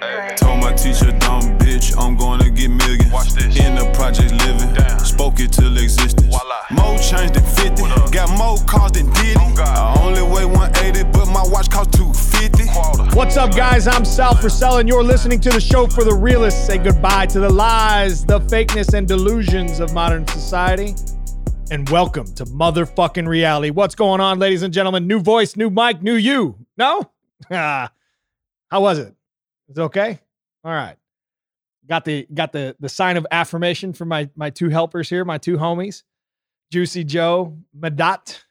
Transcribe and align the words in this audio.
Told 0.00 0.60
my 0.60 0.74
teacher, 0.74 1.10
dumb 1.20 1.56
bitch, 1.58 1.94
I'm 1.98 2.18
gonna 2.18 2.50
get 2.50 2.68
millions. 2.68 3.10
Watch 3.10 3.32
this. 3.32 3.56
In 3.58 3.76
the 3.76 3.90
project 3.94 4.30
living, 4.44 4.74
Damn. 4.74 4.98
spoke 4.98 5.40
it 5.40 5.52
till 5.52 5.74
existence. 5.78 6.26
Voila. 6.26 6.60
More 6.70 6.98
change 6.98 7.32
than 7.32 7.42
50, 7.42 7.82
up? 7.84 8.12
got 8.12 8.28
more 8.36 8.58
cars 8.66 8.92
than 8.92 9.10
Diddy. 9.14 9.36
Oh, 9.40 9.54
God. 9.56 9.96
I 9.98 10.02
only 10.04 10.20
weigh 10.20 10.44
180, 10.44 11.04
but 11.12 11.24
my 11.28 11.42
watch 11.46 11.70
cost 11.70 11.92
250. 11.94 12.66
Quarter. 12.68 13.16
What's 13.16 13.38
up, 13.38 13.56
guys? 13.56 13.86
I'm 13.86 14.04
Sal 14.04 14.34
Frisella, 14.34 14.80
and 14.80 14.88
you're 14.88 15.02
listening 15.02 15.40
to 15.40 15.48
the 15.48 15.60
show 15.62 15.86
for 15.86 16.04
the 16.04 16.12
realists. 16.14 16.66
Say 16.66 16.76
goodbye 16.76 17.24
to 17.26 17.40
the 17.40 17.48
lies, 17.48 18.22
the 18.22 18.40
fakeness, 18.40 18.92
and 18.92 19.08
delusions 19.08 19.80
of 19.80 19.94
modern 19.94 20.26
society. 20.28 20.94
And 21.70 21.88
welcome 21.88 22.26
to 22.34 22.44
motherfucking 22.44 23.26
reality. 23.26 23.70
What's 23.70 23.94
going 23.94 24.20
on, 24.20 24.38
ladies 24.38 24.62
and 24.62 24.74
gentlemen? 24.74 25.06
New 25.06 25.20
voice, 25.20 25.56
new 25.56 25.70
mic, 25.70 26.02
new 26.02 26.16
you. 26.16 26.58
No? 26.76 27.00
Ah. 27.50 27.90
How 28.70 28.80
was 28.82 28.98
it? 28.98 29.15
Is 29.68 29.78
okay? 29.78 30.20
All 30.64 30.72
right. 30.72 30.96
Got 31.88 32.04
the 32.04 32.26
got 32.32 32.52
the 32.52 32.76
the 32.80 32.88
sign 32.88 33.16
of 33.16 33.26
affirmation 33.30 33.92
from 33.92 34.08
my 34.08 34.28
my 34.34 34.50
two 34.50 34.68
helpers 34.68 35.08
here, 35.08 35.24
my 35.24 35.38
two 35.38 35.56
homies, 35.56 36.02
Juicy 36.72 37.04
Joe, 37.04 37.56
Madat, 37.78 38.42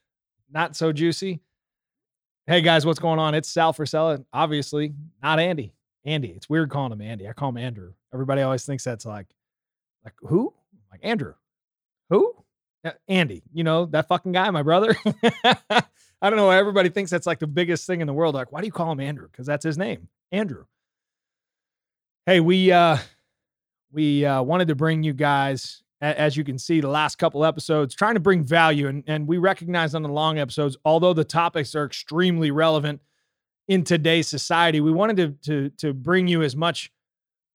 not 0.52 0.76
so 0.76 0.94
juicy. 0.94 1.42
Hey 2.48 2.62
guys, 2.62 2.86
what's 2.86 3.00
going 3.00 3.20
on? 3.20 3.36
It's 3.36 3.50
Sal 3.50 3.74
Frisella, 3.74 4.24
obviously 4.32 4.94
not 5.22 5.40
Andy. 5.40 5.74
Andy. 6.06 6.30
It's 6.30 6.50
weird 6.50 6.70
calling 6.70 6.92
him 6.92 7.02
Andy. 7.02 7.28
I 7.28 7.34
call 7.34 7.50
him 7.50 7.58
Andrew. 7.58 7.94
Everybody 8.14 8.42
always 8.42 8.66
thinks 8.66 8.84
that's 8.84 9.06
like, 9.06 9.28
like 10.04 10.14
who? 10.22 10.54
Like 10.92 11.02
Andrew. 11.04 11.34
Who? 12.10 12.36
Uh, 12.86 12.92
Andy. 13.08 13.44
You 13.52 13.64
know 13.64 13.88
that 13.88 14.08
fucking 14.08 14.32
guy, 14.32 14.50
my 14.52 14.62
brother. 14.62 14.96
I 15.44 16.30
don't 16.30 16.38
know. 16.38 16.48
why 16.48 16.58
Everybody 16.58 16.90
thinks 16.90 17.12
that's 17.12 17.28
like 17.28 17.40
the 17.40 17.48
biggest 17.48 17.88
thing 17.88 18.02
in 18.02 18.08
the 18.08 18.14
world. 18.14 18.36
Like, 18.36 18.52
why 18.52 18.62
do 18.62 18.68
you 18.68 18.72
call 18.72 18.92
him 18.92 19.00
Andrew? 19.00 19.28
Because 19.30 19.48
that's 19.48 19.66
his 19.66 19.78
name, 19.78 20.08
Andrew. 20.32 20.66
Hey, 22.28 22.40
we 22.40 22.72
uh 22.72 22.98
we 23.92 24.26
uh 24.26 24.42
wanted 24.42 24.70
to 24.70 24.76
bring 24.76 25.04
you 25.04 25.14
guys 25.14 25.84
as 26.02 26.36
you 26.36 26.44
can 26.44 26.58
see 26.58 26.82
the 26.82 26.90
last 26.90 27.18
couple 27.18 27.46
episodes 27.46 27.94
trying 27.94 28.16
to 28.16 28.20
bring 28.20 28.44
value 28.44 28.88
and 28.88 29.04
and 29.06 29.28
we 29.28 29.38
recognize 29.38 29.94
on 29.94 30.02
the 30.02 30.10
long 30.10 30.40
episodes 30.40 30.76
although 30.84 31.14
the 31.14 31.24
topics 31.24 31.76
are 31.76 31.86
extremely 31.86 32.50
relevant 32.50 33.00
in 33.68 33.84
today's 33.84 34.28
society 34.28 34.82
we 34.82 34.92
wanted 34.92 35.18
to 35.18 35.30
to 35.44 35.70
to 35.78 35.94
bring 35.94 36.28
you 36.28 36.42
as 36.42 36.56
much 36.56 36.92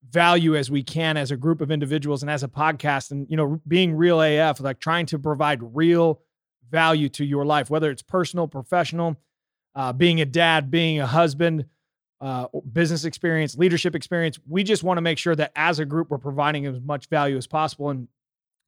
value 0.09 0.57
as 0.57 0.71
we 0.71 0.83
can 0.83 1.17
as 1.17 1.31
a 1.31 1.37
group 1.37 1.61
of 1.61 1.71
individuals 1.71 2.23
and 2.23 2.31
as 2.31 2.43
a 2.43 2.49
podcast 2.49 3.11
and 3.11 3.27
you 3.29 3.37
know 3.37 3.61
being 3.69 3.95
real 3.95 4.23
AF 4.23 4.61
like 4.61 4.79
trying 4.79 5.05
to 5.07 5.19
provide 5.19 5.61
real 5.75 6.23
value 6.71 7.09
to 7.09 7.25
your 7.25 7.45
life 7.45 7.71
whether 7.71 7.91
it's 7.91 8.03
personal 8.03 8.47
professional 8.49 9.17
uh, 9.75 9.93
being 9.93 10.21
a 10.21 10.25
dad 10.25 10.71
being 10.71 11.01
a 11.01 11.07
husband 11.07 11.67
uh, 12.21 12.47
business 12.73 13.05
experience, 13.05 13.57
leadership 13.57 13.95
experience. 13.95 14.39
We 14.47 14.63
just 14.63 14.83
want 14.83 14.99
to 14.99 15.03
make 15.03 15.19
sure 15.19 15.35
that 15.37 15.53
as 15.57 15.79
a 15.79 15.85
group, 15.85 16.11
we're 16.11 16.19
providing 16.19 16.67
as 16.67 16.81
much 16.81 17.09
value 17.09 17.37
as 17.37 17.47
possible. 17.47 17.91
And 17.91 18.09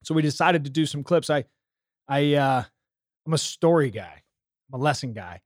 so 0.02 0.14
we 0.14 0.22
decided 0.22 0.64
to 0.64 0.70
do 0.70 0.86
some 0.86 1.02
clips. 1.02 1.28
I, 1.28 1.44
I, 2.08 2.34
uh, 2.34 2.64
I'm 3.26 3.32
a 3.34 3.38
story 3.38 3.90
guy. 3.90 4.22
I'm 4.72 4.80
a 4.80 4.82
lesson 4.82 5.12
guy. 5.12 5.40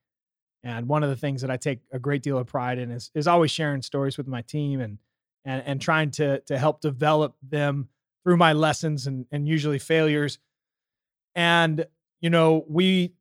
And 0.63 0.89
one 0.89 1.03
of 1.03 1.11
the 1.11 1.17
things 1.17 1.43
that 1.43 1.51
I 1.51 1.57
take 1.57 1.81
a 1.93 1.99
great 1.99 2.23
deal 2.23 2.39
of 2.39 2.47
pride 2.47 2.79
in 2.79 2.91
is, 2.91 3.11
is 3.15 3.27
always 3.27 3.51
sharing 3.51 3.83
stories 3.83 4.17
with 4.17 4.27
my 4.27 4.43
team 4.43 4.81
and, 4.81 4.99
and, 5.45 5.63
and 5.67 5.81
trying 5.81 6.11
to, 6.13 6.41
to 6.41 6.59
help 6.59 6.81
develop 6.81 7.37
them 7.43 7.89
through 8.25 8.37
my 8.37 8.53
lessons 8.53 9.07
and, 9.07 9.27
and 9.31 9.47
usually 9.47 9.79
failures. 9.79 10.39
And, 11.35 11.87
you 12.21 12.31
know, 12.31 12.65
we 12.69 13.13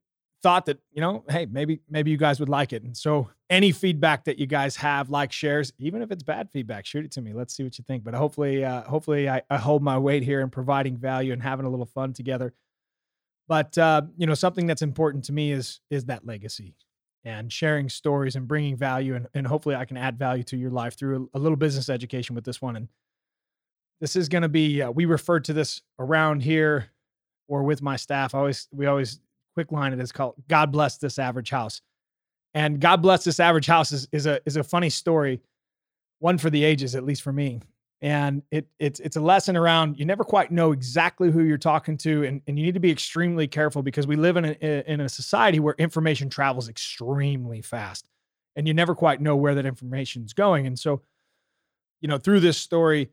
thought 0.46 0.68
that, 0.68 0.78
you 0.92 1.02
know, 1.02 1.24
hey, 1.28 1.48
maybe, 1.48 1.80
maybe 1.90 2.12
you 2.12 2.18
guys 2.18 2.40
would 2.40 2.50
like 2.50 2.72
it. 2.72 2.84
And 2.84 2.96
so 2.96 3.32
any 3.50 3.72
feedback 3.72 4.26
that 4.26 4.38
you 4.38 4.46
guys 4.46 4.76
have, 4.76 5.10
like 5.10 5.32
shares, 5.32 5.74
even 5.80 6.04
if 6.04 6.12
it's 6.12 6.22
bad 6.22 6.52
feedback, 6.52 6.86
shoot 6.86 7.04
it 7.04 7.12
to 7.14 7.22
me. 7.22 7.34
Let's 7.34 7.56
see 7.56 7.64
what 7.64 7.80
you 7.80 7.84
think. 7.88 8.04
But 8.04 8.14
hopefully, 8.14 8.64
uh, 8.64 8.84
hopefully 8.84 9.28
I, 9.28 9.42
I 9.50 9.58
hold 9.58 9.82
my 9.82 9.98
weight 9.98 10.22
here 10.22 10.42
in 10.42 10.52
providing 10.52 10.98
value 10.98 11.34
and 11.34 11.42
having 11.42 11.66
a 11.66 11.70
little 11.70 11.88
fun 11.88 12.14
together. 12.14 12.54
But 13.48 13.76
uh, 13.76 14.04
you 14.18 14.28
know, 14.28 14.36
something 14.36 14.68
that's 14.68 14.84
important 14.84 15.24
to 15.26 15.34
me 15.34 15.52
is 15.52 15.80
is 15.90 16.06
that 16.06 16.28
legacy 16.28 16.76
and 17.24 17.52
sharing 17.52 17.90
stories 17.90 18.36
and 18.36 18.48
bringing 18.48 18.76
value 18.76 19.16
and, 19.16 19.28
and 19.34 19.48
hopefully 19.48 19.74
I 19.74 19.86
can 19.86 19.98
add 19.98 20.20
value 20.20 20.44
to 20.44 20.58
your 20.58 20.70
life 20.70 20.96
through 20.96 21.28
a, 21.34 21.38
a 21.38 21.40
little 21.40 21.56
business 21.56 21.90
education 21.90 22.36
with 22.36 22.44
this 22.44 22.62
one. 22.62 22.76
And 22.76 22.88
this 24.00 24.16
is 24.16 24.30
going 24.30 24.44
to 24.44 24.50
be 24.50 24.84
uh, 24.84 24.92
we 24.92 25.06
refer 25.06 25.40
to 25.40 25.54
this 25.54 25.82
around 25.98 26.44
here 26.44 26.92
or 27.48 27.64
with 27.64 27.82
my 27.82 27.96
staff. 27.96 28.36
I 28.36 28.38
always 28.38 28.68
we 28.72 28.86
always 28.86 29.20
quick 29.56 29.72
line 29.72 29.94
it 29.94 30.00
is 30.00 30.12
called 30.12 30.36
God 30.48 30.72
bless 30.72 30.98
this 30.98 31.18
average 31.18 31.50
house. 31.50 31.82
And 32.54 32.80
God 32.80 33.02
bless 33.02 33.24
this 33.24 33.40
average 33.40 33.66
house 33.66 33.92
is, 33.92 34.08
is 34.12 34.28
a 34.28 34.40
is 34.46 34.56
a 34.58 34.64
funny 34.64 34.90
story, 34.90 35.42
one 36.20 36.38
for 36.38 36.50
the 36.50 36.64
ages, 36.64 36.96
at 36.96 37.04
least 37.04 37.22
for 37.22 37.34
me. 37.34 37.62
And 38.02 38.44
it 38.52 38.68
it's 38.80 39.00
it's 39.00 39.16
a 39.16 39.22
lesson 39.22 39.58
around 39.58 39.98
you 39.98 40.06
never 40.06 40.24
quite 40.24 40.52
know 40.52 40.72
exactly 40.74 41.32
who 41.32 41.44
you're 41.44 41.58
talking 41.58 41.98
to, 42.00 42.24
and, 42.24 42.42
and 42.48 42.60
you 42.60 42.66
need 42.66 42.74
to 42.74 42.80
be 42.80 42.92
extremely 42.92 43.48
careful 43.48 43.82
because 43.82 44.06
we 44.06 44.16
live 44.16 44.38
in 44.38 44.46
a 44.46 44.84
in 44.92 45.02
a 45.02 45.10
society 45.10 45.60
where 45.60 45.76
information 45.78 46.30
travels 46.30 46.70
extremely 46.70 47.62
fast, 47.62 48.08
and 48.56 48.68
you 48.68 48.74
never 48.74 48.94
quite 48.94 49.22
know 49.22 49.36
where 49.36 49.56
that 49.56 49.66
information 49.66 50.24
is 50.24 50.34
going. 50.34 50.68
And 50.68 50.78
so, 50.78 51.02
you 52.02 52.08
know, 52.08 52.18
through 52.18 52.42
this 52.42 52.58
story, 52.58 53.10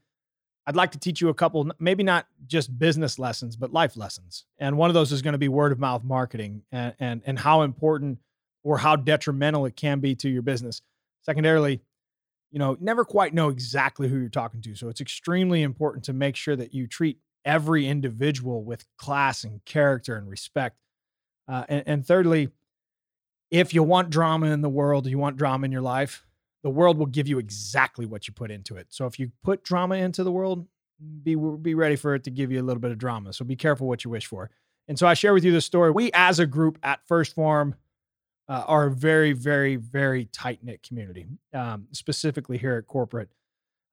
I'd 0.67 0.77
like 0.77 0.93
to 0.93 0.99
teach 0.99 1.21
you 1.21 1.29
a 1.29 1.35
couple, 1.35 1.71
maybe 1.81 2.03
not 2.03 2.27
just 2.47 2.79
business 2.79 3.19
lessons, 3.19 3.57
but 3.57 3.73
life 3.73 3.97
lessons. 3.97 4.45
And 4.59 4.77
one 4.77 4.91
of 4.91 4.95
those 4.95 5.11
is 5.11 5.23
going 5.23 5.33
to 5.33 5.39
be 5.39 5.49
word 5.49 5.73
of 5.73 5.79
mouth 5.79 6.05
marketing 6.05 6.63
and 6.71 6.95
and, 7.01 7.23
and 7.27 7.39
how 7.39 7.63
important 7.63 8.19
or 8.63 8.79
how 8.79 8.97
detrimental 8.97 9.67
it 9.67 9.77
can 9.77 10.01
be 10.01 10.15
to 10.17 10.29
your 10.29 10.43
business. 10.43 10.83
Secondarily, 11.23 11.81
you 12.53 12.59
know, 12.59 12.77
never 12.81 13.05
quite 13.05 13.35
know 13.35 13.49
exactly 13.49 14.09
who 14.09 14.19
you're 14.19 14.29
talking 14.29 14.61
to. 14.63 14.75
So 14.75 14.89
it's 14.89 15.01
extremely 15.01 15.63
important 15.63 16.05
to 16.05 16.13
make 16.13 16.37
sure 16.37 16.55
that 16.55 16.75
you 16.75 16.87
treat 16.87 17.19
every 17.45 17.89
individual 17.89 18.63
with 18.63 18.85
class 18.99 19.43
and 19.43 19.65
character 19.65 20.17
and 20.17 20.29
respect. 20.29 20.77
Uh, 21.49 21.65
and, 21.69 21.83
and 21.87 22.07
thirdly, 22.07 22.51
if 23.51 23.75
you 23.75 23.83
want 23.83 24.11
drama 24.11 24.47
in 24.47 24.61
the 24.61 24.69
world, 24.69 25.07
you 25.07 25.19
want 25.19 25.37
drama 25.37 25.65
in 25.65 25.73
your 25.73 25.83
life, 25.83 26.25
the 26.63 26.71
world 26.71 26.99
will 26.99 27.07
give 27.07 27.29
you 27.29 27.39
exactly 27.39 28.07
what 28.07 28.29
you 28.29 28.35
put 28.35 28.51
into 28.51 28.77
it. 28.77 28.87
So 28.91 29.07
if 29.07 29.19
you 29.19 29.33
put 29.43 29.65
drama 29.65 29.97
into 29.97 30.23
the 30.25 30.33
world, 30.33 30.67
be 31.23 31.35
be 31.35 31.75
ready 31.75 31.97
for 31.97 32.15
it 32.15 32.25
to 32.25 32.31
give 32.31 32.53
you 32.53 32.61
a 32.61 32.65
little 32.65 32.81
bit 32.81 32.93
of 32.93 32.99
drama. 32.99 33.33
So 33.33 33.45
be 33.45 33.57
careful 33.57 33.89
what 33.89 34.05
you 34.05 34.11
wish 34.11 34.27
for. 34.27 34.51
And 34.89 34.99
so 34.99 35.07
I 35.07 35.15
share 35.15 35.35
with 35.35 35.45
you 35.45 35.53
this 35.53 35.65
story. 35.65 35.91
We 35.91 36.11
as 36.13 36.39
a 36.39 36.47
group 36.47 36.79
at 36.83 37.01
1st 37.09 37.35
Phorm 37.35 37.75
uh, 38.49 38.65
are 38.67 38.87
a 38.87 38.91
very, 38.91 39.33
very, 39.33 39.77
very 39.77 40.27
tight 40.27 40.63
knit 40.63 40.83
community, 40.83 41.27
um, 41.55 41.87
specifically 41.93 42.59
here 42.59 42.77
at 42.77 42.87
corporate. 42.87 43.31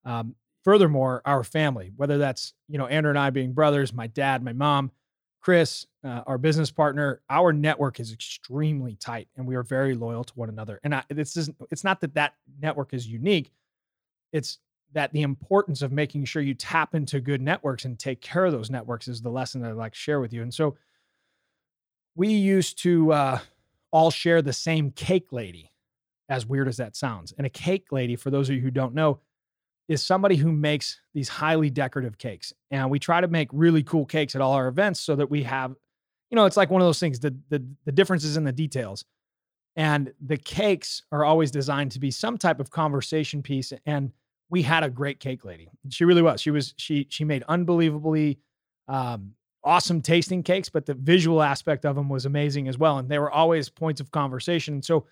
Um, 0.05 0.35
furthermore, 0.63 1.21
our 1.25 1.43
family, 1.43 1.91
whether 1.95 2.17
that's 2.17 2.53
you 2.67 2.77
know 2.77 2.87
Andrew 2.87 3.09
and 3.09 3.19
I 3.19 3.29
being 3.29 3.53
brothers, 3.53 3.93
my 3.93 4.07
dad, 4.07 4.43
my 4.43 4.53
mom, 4.53 4.91
Chris, 5.41 5.85
uh, 6.03 6.21
our 6.27 6.37
business 6.37 6.69
partner, 6.69 7.21
our 7.29 7.53
network 7.53 7.99
is 7.99 8.11
extremely 8.11 8.95
tight, 8.95 9.27
and 9.37 9.47
we 9.47 9.55
are 9.55 9.63
very 9.63 9.95
loyal 9.95 10.23
to 10.23 10.33
one 10.33 10.49
another. 10.49 10.79
And 10.83 10.93
I, 10.93 11.03
this 11.09 11.37
isn't. 11.37 11.55
It's 11.71 11.83
not 11.83 12.01
that 12.01 12.13
that 12.15 12.33
network 12.61 12.93
is 12.93 13.07
unique. 13.07 13.51
It's 14.33 14.59
that 14.93 15.13
the 15.13 15.21
importance 15.21 15.81
of 15.81 15.91
making 15.91 16.25
sure 16.25 16.41
you 16.41 16.53
tap 16.53 16.95
into 16.95 17.19
good 17.19 17.41
networks 17.41 17.85
and 17.85 17.97
take 17.97 18.21
care 18.21 18.45
of 18.45 18.51
those 18.51 18.69
networks 18.69 19.07
is 19.07 19.21
the 19.21 19.29
lesson 19.29 19.61
that 19.61 19.69
I'd 19.69 19.77
like 19.77 19.93
to 19.93 19.97
share 19.99 20.19
with 20.19 20.33
you. 20.33 20.41
And 20.41 20.53
so 20.53 20.75
we 22.15 22.29
used 22.29 22.81
to. 22.83 23.13
Uh, 23.13 23.39
all 23.91 24.11
share 24.11 24.41
the 24.41 24.53
same 24.53 24.91
cake 24.91 25.31
lady, 25.31 25.71
as 26.27 26.45
weird 26.45 26.67
as 26.67 26.77
that 26.77 26.95
sounds. 26.95 27.33
And 27.37 27.45
a 27.45 27.49
cake 27.49 27.91
lady, 27.91 28.15
for 28.15 28.29
those 28.29 28.49
of 28.49 28.55
you 28.55 28.61
who 28.61 28.71
don't 28.71 28.93
know, 28.93 29.19
is 29.89 30.01
somebody 30.03 30.35
who 30.35 30.51
makes 30.51 31.01
these 31.13 31.27
highly 31.27 31.69
decorative 31.69 32.17
cakes. 32.17 32.53
And 32.71 32.89
we 32.89 32.99
try 32.99 33.19
to 33.19 33.27
make 33.27 33.49
really 33.51 33.83
cool 33.83 34.05
cakes 34.05 34.35
at 34.35 34.41
all 34.41 34.53
our 34.53 34.67
events 34.67 35.01
so 35.01 35.15
that 35.15 35.29
we 35.29 35.43
have, 35.43 35.71
you 36.29 36.35
know, 36.35 36.45
it's 36.45 36.55
like 36.55 36.69
one 36.69 36.79
of 36.79 36.87
those 36.87 36.99
things, 36.99 37.19
the 37.19 37.35
the, 37.49 37.65
the 37.85 37.91
difference 37.91 38.23
is 38.23 38.37
in 38.37 38.45
the 38.45 38.53
details. 38.53 39.03
And 39.75 40.13
the 40.25 40.37
cakes 40.37 41.03
are 41.11 41.25
always 41.25 41.51
designed 41.51 41.91
to 41.93 41.99
be 41.99 42.11
some 42.11 42.37
type 42.37 42.59
of 42.59 42.69
conversation 42.69 43.41
piece. 43.41 43.73
And 43.85 44.11
we 44.49 44.61
had 44.61 44.83
a 44.83 44.89
great 44.89 45.19
cake 45.19 45.43
lady. 45.43 45.69
She 45.89 46.05
really 46.05 46.21
was. 46.21 46.39
She 46.39 46.51
was, 46.51 46.73
she 46.77 47.07
she 47.09 47.23
made 47.25 47.43
unbelievably 47.47 48.39
um, 48.87 49.33
awesome 49.63 50.01
tasting 50.01 50.43
cakes, 50.43 50.69
but 50.69 50.85
the 50.85 50.93
visual 50.93 51.41
aspect 51.41 51.85
of 51.85 51.95
them 51.95 52.09
was 52.09 52.25
amazing 52.25 52.67
as 52.67 52.77
well. 52.77 52.99
And 52.99 53.09
they 53.09 53.19
were 53.19 53.31
always 53.31 53.69
points 53.69 54.01
of 54.01 54.11
conversation. 54.11 54.81
So 54.81 55.05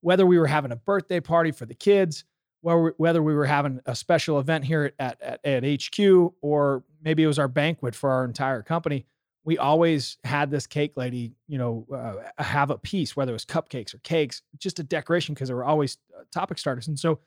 whether 0.00 0.26
we 0.26 0.38
were 0.38 0.46
having 0.46 0.72
a 0.72 0.76
birthday 0.76 1.20
party 1.20 1.52
for 1.52 1.66
the 1.66 1.74
kids, 1.74 2.24
whether 2.62 3.22
we 3.22 3.34
were 3.34 3.46
having 3.46 3.80
a 3.86 3.94
special 3.94 4.38
event 4.38 4.64
here 4.64 4.92
at, 4.98 5.20
at, 5.22 5.44
at 5.44 5.64
HQ, 5.64 6.32
or 6.42 6.84
maybe 7.02 7.22
it 7.22 7.26
was 7.26 7.38
our 7.38 7.48
banquet 7.48 7.94
for 7.94 8.10
our 8.10 8.24
entire 8.24 8.62
company, 8.62 9.06
we 9.44 9.56
always 9.56 10.18
had 10.24 10.50
this 10.50 10.66
cake 10.66 10.96
lady, 10.96 11.32
you 11.48 11.56
know, 11.56 11.86
uh, 11.92 12.42
have 12.42 12.70
a 12.70 12.76
piece, 12.76 13.16
whether 13.16 13.32
it 13.32 13.34
was 13.34 13.46
cupcakes 13.46 13.94
or 13.94 13.98
cakes, 13.98 14.42
just 14.58 14.78
a 14.78 14.82
decoration 14.82 15.34
because 15.34 15.48
there 15.48 15.56
were 15.56 15.64
always 15.64 15.96
uh, 16.16 16.22
topic 16.32 16.58
starters. 16.58 16.88
And 16.88 16.98
so 16.98 17.20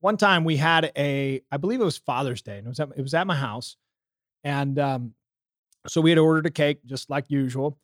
one 0.00 0.16
time 0.16 0.44
we 0.44 0.56
had 0.56 0.90
a, 0.96 1.42
I 1.52 1.56
believe 1.56 1.80
it 1.80 1.84
was 1.84 1.98
Father's 1.98 2.42
Day, 2.42 2.58
and 2.58 2.66
it 2.66 2.70
was 2.70 2.80
at, 2.80 2.88
it 2.96 3.02
was 3.02 3.14
at 3.14 3.26
my 3.26 3.36
house, 3.36 3.76
and 4.42 4.78
um, 4.78 5.14
so 5.86 6.00
we 6.00 6.10
had 6.10 6.18
ordered 6.18 6.46
a 6.46 6.50
cake 6.50 6.84
just 6.86 7.10
like 7.10 7.26
usual, 7.28 7.78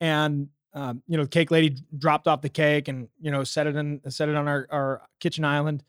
and 0.00 0.48
um, 0.74 1.02
you 1.06 1.16
know, 1.16 1.22
the 1.22 1.28
cake 1.28 1.50
lady 1.50 1.76
dropped 1.96 2.28
off 2.28 2.42
the 2.42 2.48
cake 2.48 2.88
and 2.88 3.08
you 3.20 3.30
know 3.30 3.44
set 3.44 3.66
it 3.66 3.76
in 3.76 4.00
set 4.10 4.28
it 4.28 4.36
on 4.36 4.46
our 4.46 4.66
our 4.70 5.02
kitchen 5.20 5.44
island. 5.44 5.82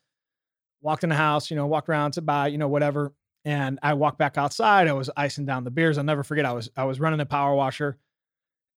Walked 0.85 1.03
in 1.03 1.09
the 1.09 1.15
house, 1.15 1.49
you 1.49 1.57
know, 1.57 1.65
walked 1.65 1.89
around, 1.89 2.11
to 2.11 2.21
buy, 2.21 2.47
you 2.47 2.57
know, 2.57 2.67
whatever. 2.67 3.13
And 3.43 3.79
I 3.83 3.95
walked 3.95 4.17
back 4.17 4.37
outside. 4.37 4.87
I 4.87 4.93
was 4.93 5.09
icing 5.17 5.45
down 5.45 5.63
the 5.63 5.71
beers. 5.71 5.97
I'll 5.97 6.03
never 6.03 6.23
forget. 6.23 6.45
I 6.45 6.53
was 6.53 6.69
I 6.77 6.85
was 6.85 6.99
running 6.99 7.19
a 7.19 7.25
power 7.25 7.53
washer, 7.53 7.97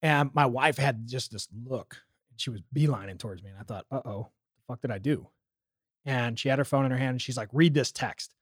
and 0.01 0.31
my 0.33 0.45
wife 0.45 0.77
had 0.77 1.07
just 1.07 1.31
this 1.31 1.47
look. 1.65 1.97
She 2.37 2.49
was 2.49 2.61
beelining 2.75 3.17
towards 3.17 3.43
me, 3.43 3.49
and 3.49 3.59
I 3.59 3.63
thought, 3.63 3.85
"Uh 3.91 4.01
oh, 4.03 4.17
what 4.17 4.31
the 4.55 4.63
fuck 4.67 4.81
did 4.81 4.91
I 4.91 4.97
do?" 4.97 5.27
And 6.05 6.39
she 6.39 6.49
had 6.49 6.59
her 6.59 6.65
phone 6.65 6.85
in 6.85 6.91
her 6.91 6.97
hand, 6.97 7.11
and 7.11 7.21
she's 7.21 7.37
like, 7.37 7.49
"Read 7.53 7.73
this 7.73 7.91
text." 7.91 8.33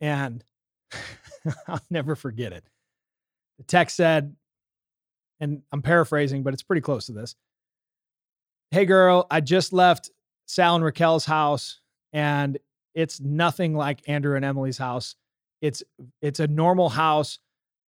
And 0.00 0.44
I'll 1.68 1.80
never 1.90 2.16
forget 2.16 2.52
it. 2.52 2.64
The 3.58 3.64
text 3.64 3.96
said, 3.96 4.34
and 5.40 5.62
I'm 5.72 5.82
paraphrasing, 5.82 6.42
but 6.42 6.54
it's 6.54 6.62
pretty 6.62 6.82
close 6.82 7.06
to 7.06 7.12
this. 7.12 7.34
Hey, 8.70 8.86
girl, 8.86 9.26
I 9.30 9.40
just 9.40 9.72
left 9.72 10.10
Sal 10.46 10.76
and 10.76 10.84
Raquel's 10.84 11.24
house, 11.24 11.81
and 12.12 12.58
it's 12.94 13.20
nothing 13.20 13.74
like 13.74 14.08
Andrew 14.08 14.36
and 14.36 14.44
Emily's 14.44 14.78
house. 14.78 15.16
It's 15.60 15.82
it's 16.20 16.40
a 16.40 16.46
normal 16.46 16.88
house. 16.88 17.38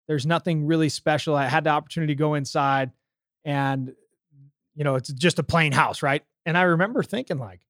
There's 0.07 0.25
nothing 0.25 0.65
really 0.65 0.89
special. 0.89 1.35
I 1.35 1.45
had 1.45 1.63
the 1.63 1.69
opportunity 1.69 2.13
to 2.13 2.17
go 2.17 2.33
inside, 2.33 2.91
and 3.45 3.93
you 4.75 4.83
know, 4.83 4.95
it's 4.95 5.11
just 5.13 5.39
a 5.39 5.43
plain 5.43 5.71
house, 5.71 6.01
right? 6.01 6.23
And 6.45 6.57
I 6.57 6.63
remember 6.63 7.03
thinking 7.03 7.37
like 7.37 7.61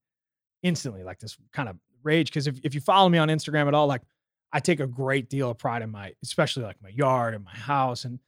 instantly, 0.64 1.04
like 1.04 1.20
this 1.20 1.38
kind 1.52 1.70
of 1.70 1.78
rage. 2.04 2.30
Because 2.30 2.48
if, 2.48 2.60
if 2.64 2.76
you 2.76 2.82
follow 2.82 3.10
me 3.10 3.18
on 3.18 3.30
Instagram 3.30 3.68
at 3.68 3.74
all, 3.74 3.88
like 3.88 4.02
I 4.54 4.60
take 4.60 4.80
a 4.80 4.88
great 4.88 5.30
deal 5.30 5.52
of 5.52 5.58
pride 5.58 5.82
in 5.82 5.90
my, 5.90 6.14
especially 6.24 6.64
like 6.64 6.82
my 6.82 6.90
yard 6.90 7.34
and 7.34 7.44
my 7.44 7.56
house. 7.56 8.06
And 8.06 8.20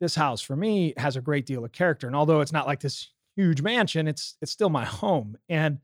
this 0.00 0.14
house 0.14 0.40
for 0.40 0.56
me 0.56 0.94
has 0.96 1.16
a 1.16 1.20
great 1.20 1.46
deal 1.46 1.64
of 1.64 1.72
character. 1.72 2.06
And 2.06 2.16
although 2.16 2.40
it's 2.40 2.52
not 2.52 2.66
like 2.66 2.80
this 2.80 3.10
huge 3.36 3.62
mansion, 3.62 4.08
it's 4.08 4.36
it's 4.40 4.52
still 4.52 4.70
my 4.70 4.84
home. 4.84 5.36
And 5.48 5.78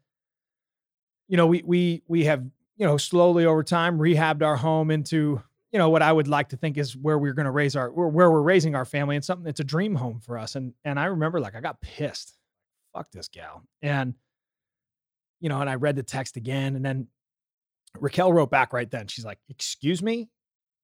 you 1.30 1.36
know, 1.36 1.46
we 1.46 1.62
we 1.64 2.02
we 2.08 2.24
have 2.24 2.44
you 2.76 2.86
know 2.86 2.96
slowly 2.96 3.46
over 3.46 3.62
time 3.62 3.98
rehabbed 3.98 4.42
our 4.42 4.56
home 4.56 4.90
into 4.90 5.40
you 5.70 5.78
know 5.78 5.88
what 5.88 6.02
I 6.02 6.12
would 6.12 6.26
like 6.26 6.48
to 6.48 6.56
think 6.56 6.76
is 6.76 6.96
where 6.96 7.18
we're 7.18 7.34
going 7.34 7.46
to 7.46 7.52
raise 7.52 7.76
our 7.76 7.88
where, 7.90 8.08
we're 8.08 8.42
raising 8.42 8.74
our 8.74 8.84
family 8.84 9.14
and 9.14 9.24
something 9.24 9.44
that's 9.44 9.60
a 9.60 9.64
dream 9.64 9.94
home 9.94 10.18
for 10.18 10.36
us. 10.36 10.56
And 10.56 10.74
and 10.84 10.98
I 10.98 11.04
remember 11.04 11.38
like 11.38 11.54
I 11.54 11.60
got 11.60 11.80
pissed, 11.80 12.36
fuck 12.92 13.12
this 13.12 13.28
gal, 13.28 13.62
and 13.80 14.14
you 15.40 15.48
know, 15.48 15.60
and 15.60 15.70
I 15.70 15.76
read 15.76 15.94
the 15.94 16.02
text 16.02 16.36
again, 16.36 16.74
and 16.74 16.84
then 16.84 17.06
Raquel 18.00 18.32
wrote 18.32 18.50
back 18.50 18.72
right 18.72 18.90
then. 18.90 19.06
She's 19.06 19.24
like, 19.24 19.38
"Excuse 19.48 20.02
me?" 20.02 20.28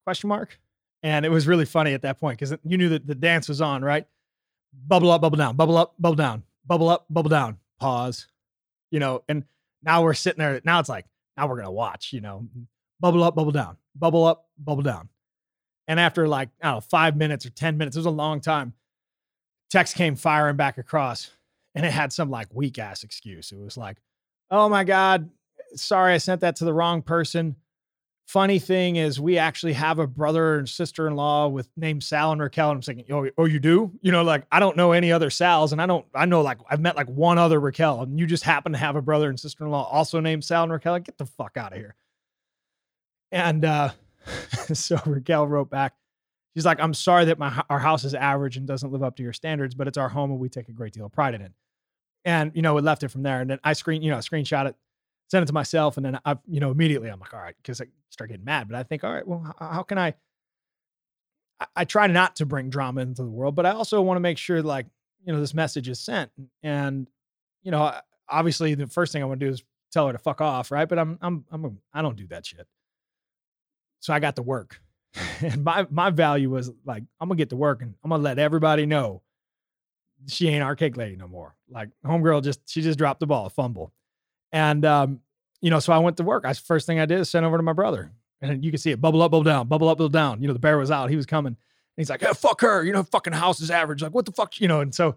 question 0.05 0.29
mark. 0.29 0.61
And 1.03 1.27
it 1.27 1.31
was 1.31 1.49
really 1.49 1.65
funny 1.65 1.93
at 1.93 2.03
that 2.03 2.21
point 2.21 2.39
because 2.39 2.57
you 2.65 2.79
knew 2.79 2.91
that 2.91 3.05
the 3.05 3.17
dance 3.17 3.49
was 3.49 3.61
on, 3.61 3.83
right? 3.83 4.07
Bubble 4.73 5.11
up, 5.11 5.21
bubble 5.21 5.37
down, 5.37 5.57
bubble 5.57 5.77
up, 5.77 5.95
bubble 5.99 6.15
down, 6.15 6.45
bubble 6.65 6.89
up, 6.89 7.07
bubble 7.11 7.29
down. 7.29 7.59
Pause. 7.81 8.29
You 8.93 9.01
know, 9.01 9.25
and 9.29 9.45
now 9.83 10.03
we're 10.03 10.15
sitting 10.15 10.39
there. 10.39 10.61
Now 10.65 10.81
it's 10.81 10.89
like 10.89 11.07
now 11.37 11.47
we're 11.49 11.57
gonna 11.57 11.71
watch. 11.71 12.13
You 12.13 12.21
know, 12.21 12.49
bubble 13.01 13.23
up, 13.25 13.35
bubble 13.35 13.53
down, 13.53 13.77
bubble 13.95 14.25
up, 14.25 14.49
bubble 14.59 14.83
down. 14.83 15.09
And 15.89 16.01
after 16.01 16.27
like 16.27 16.51
I 16.63 16.67
don't 16.69 16.77
know 16.77 16.81
five 16.81 17.17
minutes 17.17 17.47
or 17.47 17.51
ten 17.51 17.77
minutes, 17.77 17.97
it 17.97 18.01
was 18.01 18.07
a 18.07 18.11
long 18.11 18.41
time. 18.41 18.75
Text 19.71 19.97
came 19.97 20.17
firing 20.17 20.57
back 20.57 20.79
across, 20.79 21.31
and 21.75 21.85
it 21.85 21.93
had 21.93 22.13
some 22.13 22.31
like 22.31 22.49
weak 22.53 22.79
ass 22.79 23.03
excuse. 23.03 23.53
It 23.53 23.59
was 23.59 23.77
like, 23.77 23.99
"Oh 24.51 24.69
my 24.69 24.85
god, 24.85 25.31
sorry, 25.75 26.15
I 26.15 26.19
sent 26.19 26.41
that 26.43 26.57
to 26.57 26.65
the 26.65 26.75
wrong 26.75 27.03
person. 27.03 27.57
Funny 28.27 28.59
thing 28.59 28.97
is, 28.97 29.21
we 29.21 29.39
actually 29.39 29.73
have 29.75 30.01
a 30.01 30.07
brother 30.07 30.59
and 30.59 30.69
sister 30.69 31.07
in 31.07 31.15
law 31.15 31.47
with 31.47 31.69
named 31.77 32.03
Sal 32.03 32.33
and 32.33 32.41
Raquel. 32.41 32.71
And 32.71 32.79
I'm 32.79 32.83
thinking, 32.83 33.05
oh, 33.15 33.29
oh, 33.39 33.45
you 33.45 33.61
do? 33.61 33.93
You 34.03 34.11
know, 34.11 34.25
like 34.25 34.47
I 34.51 34.59
don't 34.59 34.77
know 34.77 34.91
any 34.91 35.13
other 35.13 35.31
Sals, 35.31 35.71
and 35.71 35.81
I 35.81 35.87
don't, 35.87 36.05
I 36.13 36.27
know 36.27 36.43
like 36.43 36.59
I've 36.69 36.81
met 36.81 36.97
like 36.97 37.09
one 37.09 37.39
other 37.39 37.61
Raquel, 37.61 38.03
and 38.03 38.19
you 38.19 38.27
just 38.27 38.43
happen 38.43 38.73
to 38.73 38.79
have 38.79 38.97
a 38.97 39.03
brother 39.03 39.29
and 39.29 39.39
sister 39.39 39.65
in 39.65 39.71
law 39.71 39.89
also 39.89 40.19
named 40.19 40.45
Sal 40.45 40.65
and 40.65 40.73
Raquel. 40.73 40.95
Like, 40.95 41.05
get 41.05 41.19
the 41.19 41.27
fuck 41.27 41.57
out 41.57 41.73
of 41.73 41.79
here. 41.79 41.95
And 43.31 43.65
uh, 43.65 43.91
so 44.73 44.99
Raquel 45.07 45.47
wrote 45.47 45.71
back. 45.71 45.95
She's 46.55 46.67
like, 46.67 46.81
I'm 46.81 46.95
sorry 46.95 47.27
that 47.27 47.39
my 47.39 47.63
our 47.69 47.79
house 47.79 48.05
is 48.05 48.15
average 48.15 48.57
and 48.57 48.67
doesn't 48.67 48.91
live 48.91 49.03
up 49.03 49.17
to 49.17 49.23
your 49.23 49.35
standards, 49.35 49.75
but 49.75 49.87
it's 49.87 49.99
our 49.99 50.09
home 50.09 50.31
and 50.31 50.41
we 50.41 50.49
take 50.49 50.69
a 50.69 50.73
great 50.73 50.95
deal 50.95 51.07
of 51.07 51.13
pride 51.13 51.35
in 51.35 51.43
it. 51.43 51.53
And 52.25 52.51
you 52.55 52.63
know, 52.63 52.77
it 52.79 52.83
left 52.83 53.03
it 53.03 53.09
from 53.09 53.23
there. 53.23 53.41
And 53.41 53.51
then 53.51 53.61
I 53.63 53.75
screen, 53.75 54.03
you 54.03 54.11
know, 54.11 54.19
screenshot 54.19 54.67
it, 54.67 54.77
send 55.29 55.43
it 55.43 55.47
to 55.47 55.53
myself, 55.53 55.97
and 55.97 56.07
then 56.07 56.19
I, 56.25 56.37
you 56.47 56.61
know, 56.61 56.71
immediately 56.71 57.09
I'm 57.09 57.21
like, 57.21 57.35
all 57.35 57.41
right, 57.41 57.57
because 57.57 57.81
I 57.81 57.87
start 58.11 58.31
getting 58.31 58.45
mad. 58.45 58.69
But 58.69 58.77
I 58.79 58.83
think, 58.83 59.05
all 59.05 59.13
right, 59.13 59.27
well, 59.27 59.55
how, 59.59 59.83
can 59.83 59.99
I, 59.99 60.15
I? 61.75 61.85
Try 61.85 62.07
not 62.07 62.37
to 62.37 62.47
bring 62.47 62.71
drama 62.71 63.01
into 63.01 63.23
the 63.23 63.29
world, 63.29 63.55
but 63.55 63.67
I 63.67 63.71
also 63.71 64.01
want 64.03 64.17
to 64.17 64.21
make 64.21 64.39
sure, 64.39 64.63
like, 64.63 64.87
you 65.25 65.33
know, 65.33 65.41
this 65.41 65.55
message 65.55 65.89
is 65.89 66.01
sent. 66.01 66.31
And 66.63 67.09
you 67.63 67.71
know, 67.71 67.93
obviously, 68.29 68.75
the 68.75 68.87
first 68.87 69.13
thing 69.13 69.23
I 69.23 69.27
want 69.27 69.41
to 69.41 69.47
do 69.47 69.53
is 69.53 69.63
tell 69.91 70.07
her 70.07 70.13
to 70.13 70.19
fuck 70.19 70.41
off, 70.41 70.71
right? 70.71 70.89
But 70.89 70.99
I'm, 70.99 71.19
I'm, 71.21 71.45
I'm, 71.51 71.79
I 71.93 72.03
don't 72.03 72.17
do 72.17 72.27
that 72.29 72.47
shit. 72.47 72.67
So 74.01 74.13
I 74.13 74.21
got 74.21 74.37
to 74.37 74.43
work, 74.43 74.81
and 75.41 75.65
my 75.65 75.87
my 75.91 76.11
value 76.11 76.51
was 76.51 76.71
like, 76.85 77.03
I'm 77.21 77.29
gonna 77.29 77.39
get 77.39 77.51
to 77.51 77.57
work, 77.57 77.83
and 77.83 77.95
I'm 78.05 78.11
gonna 78.11 78.23
let 78.23 78.39
everybody 78.39 78.87
know 78.87 79.23
she 80.29 80.49
ain't 80.49 80.63
our 80.63 80.77
cake 80.77 80.97
lady 80.97 81.17
no 81.17 81.29
more. 81.29 81.55
Like 81.69 81.91
homegirl 82.05 82.43
just 82.43 82.61
she 82.69 82.83
just 82.83 82.99
dropped 82.99 83.21
the 83.21 83.27
ball, 83.27 83.49
fumble. 83.49 83.93
And 84.53 84.85
um, 84.85 85.21
you 85.61 85.71
know, 85.71 85.81
so 85.81 85.93
I 85.93 85.99
went 85.99 86.17
to 86.19 86.23
work. 86.23 86.45
I 86.45 86.53
first 86.53 86.87
thing 86.87 87.01
I 87.01 87.07
did 87.07 87.21
is 87.21 87.31
send 87.31 87.47
over 87.47 87.57
to 87.57 87.63
my 87.63 87.73
brother. 87.73 88.13
And 88.41 88.65
you 88.65 88.71
can 88.71 88.79
see 88.79 88.91
it 88.91 89.01
bubble 89.01 89.23
up, 89.23 89.31
bubble 89.31 89.45
down, 89.45 89.67
bubble 89.67 89.89
up, 89.89 89.99
bubble 89.99 90.09
down. 90.09 90.43
You 90.43 90.49
know, 90.49 90.53
the 90.53 90.59
bear 90.59 90.79
was 90.79 90.91
out. 90.91 91.11
He 91.11 91.17
was 91.17 91.27
coming. 91.27 91.49
And 91.49 91.57
he's 91.97 92.11
like, 92.11 92.21
hey, 92.21 92.33
fuck 92.35 92.61
her. 92.61 92.85
You 92.85 92.93
know, 92.93 93.03
fucking 93.03 93.33
house 93.33 93.61
is 93.61 93.71
average. 93.71 94.03
Like, 94.03 94.15
what 94.15 94.27
the 94.27 94.33
fuck? 94.33 94.61
You 94.61 94.69
know, 94.69 94.81
and 94.81 94.95
so, 94.95 95.17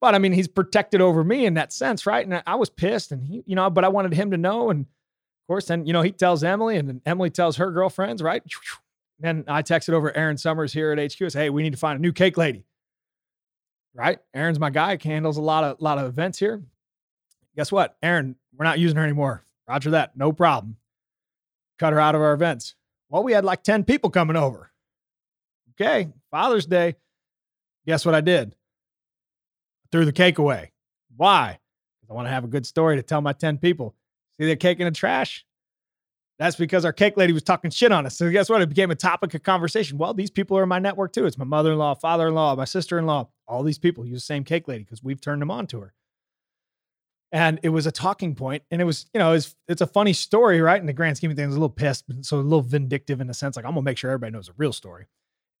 but 0.00 0.14
I 0.14 0.18
mean, 0.18 0.32
he's 0.32 0.48
protected 0.48 1.00
over 1.00 1.24
me 1.24 1.46
in 1.46 1.54
that 1.54 1.72
sense, 1.72 2.06
right? 2.06 2.24
And 2.24 2.42
I 2.46 2.54
was 2.54 2.70
pissed 2.70 3.10
and 3.10 3.24
he, 3.24 3.42
you 3.46 3.56
know, 3.56 3.68
but 3.70 3.84
I 3.84 3.88
wanted 3.88 4.12
him 4.12 4.30
to 4.30 4.36
know. 4.36 4.70
And 4.70 4.82
of 4.82 5.46
course, 5.48 5.66
then, 5.66 5.86
you 5.86 5.92
know, 5.92 6.02
he 6.02 6.12
tells 6.12 6.44
Emily 6.44 6.76
and 6.76 6.88
then 6.88 7.00
Emily 7.04 7.30
tells 7.30 7.56
her 7.56 7.70
girlfriends, 7.70 8.22
right? 8.22 8.42
And 9.22 9.44
I 9.46 9.62
texted 9.62 9.92
over 9.92 10.14
Aaron 10.14 10.36
Summers 10.36 10.72
here 10.72 10.90
at 10.90 10.98
HQ. 10.98 11.30
Say, 11.30 11.44
hey, 11.44 11.48
we 11.48 11.62
need 11.62 11.72
to 11.72 11.78
find 11.78 11.96
a 11.96 12.02
new 12.02 12.12
cake 12.12 12.36
lady. 12.36 12.66
Right? 13.94 14.18
Aaron's 14.34 14.58
my 14.58 14.70
guy, 14.70 14.98
handles 15.00 15.36
a 15.36 15.40
lot 15.40 15.62
of 15.62 15.80
lot 15.80 15.98
of 15.98 16.06
events 16.06 16.36
here. 16.36 16.64
Guess 17.56 17.70
what? 17.70 17.96
Aaron, 18.02 18.34
we're 18.56 18.64
not 18.64 18.78
using 18.78 18.96
her 18.96 19.04
anymore. 19.04 19.44
Roger 19.68 19.90
that. 19.90 20.16
No 20.16 20.32
problem. 20.32 20.76
Cut 21.78 21.92
her 21.92 22.00
out 22.00 22.14
of 22.14 22.20
our 22.20 22.34
events. 22.34 22.74
Well, 23.08 23.24
we 23.24 23.32
had 23.32 23.44
like 23.44 23.62
10 23.62 23.84
people 23.84 24.10
coming 24.10 24.36
over. 24.36 24.70
Okay. 25.72 26.08
Father's 26.30 26.66
Day. 26.66 26.96
Guess 27.86 28.06
what 28.06 28.14
I 28.14 28.20
did? 28.20 28.54
I 29.84 29.88
threw 29.90 30.04
the 30.04 30.12
cake 30.12 30.38
away. 30.38 30.72
Why? 31.16 31.58
Because 32.00 32.10
I 32.10 32.14
want 32.14 32.26
to 32.26 32.32
have 32.32 32.44
a 32.44 32.48
good 32.48 32.66
story 32.66 32.96
to 32.96 33.02
tell 33.02 33.20
my 33.20 33.32
10 33.32 33.58
people. 33.58 33.94
See 34.38 34.46
the 34.46 34.56
cake 34.56 34.80
in 34.80 34.86
the 34.86 34.90
trash? 34.90 35.44
That's 36.38 36.56
because 36.56 36.84
our 36.84 36.92
cake 36.92 37.16
lady 37.16 37.32
was 37.32 37.44
talking 37.44 37.70
shit 37.70 37.92
on 37.92 38.06
us. 38.06 38.16
So 38.16 38.30
guess 38.30 38.50
what? 38.50 38.60
It 38.60 38.68
became 38.68 38.90
a 38.90 38.96
topic 38.96 39.34
of 39.34 39.44
conversation. 39.44 39.98
Well, 39.98 40.14
these 40.14 40.30
people 40.30 40.58
are 40.58 40.64
in 40.64 40.68
my 40.68 40.80
network 40.80 41.12
too. 41.12 41.26
It's 41.26 41.38
my 41.38 41.44
mother-in-law, 41.44 41.94
father-in-law, 41.96 42.56
my 42.56 42.64
sister-in-law. 42.64 43.28
All 43.46 43.62
these 43.62 43.78
people 43.78 44.04
use 44.04 44.22
the 44.22 44.26
same 44.26 44.42
cake 44.42 44.66
lady 44.66 44.82
because 44.82 45.02
we've 45.02 45.20
turned 45.20 45.42
them 45.42 45.50
on 45.50 45.68
to 45.68 45.80
her 45.80 45.94
and 47.34 47.58
it 47.64 47.70
was 47.70 47.84
a 47.84 47.90
talking 47.90 48.36
point 48.36 48.62
and 48.70 48.80
it 48.80 48.84
was 48.84 49.06
you 49.12 49.18
know 49.18 49.32
it's 49.32 49.56
it's 49.66 49.80
a 49.82 49.86
funny 49.86 50.12
story 50.12 50.60
right? 50.60 50.80
In 50.80 50.86
the 50.86 50.92
grand 50.92 51.16
scheme 51.16 51.32
of 51.32 51.36
things 51.36 51.50
a 51.50 51.58
little 51.58 51.68
pissed 51.68 52.04
so 52.22 52.38
a 52.38 52.38
little 52.38 52.62
vindictive 52.62 53.20
in 53.20 53.28
a 53.28 53.34
sense 53.34 53.56
like 53.56 53.64
i'm 53.66 53.72
gonna 53.72 53.82
make 53.82 53.98
sure 53.98 54.10
everybody 54.10 54.32
knows 54.32 54.46
the 54.46 54.54
real 54.56 54.72
story. 54.72 55.06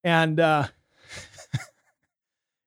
And 0.04 0.38
uh 0.38 0.68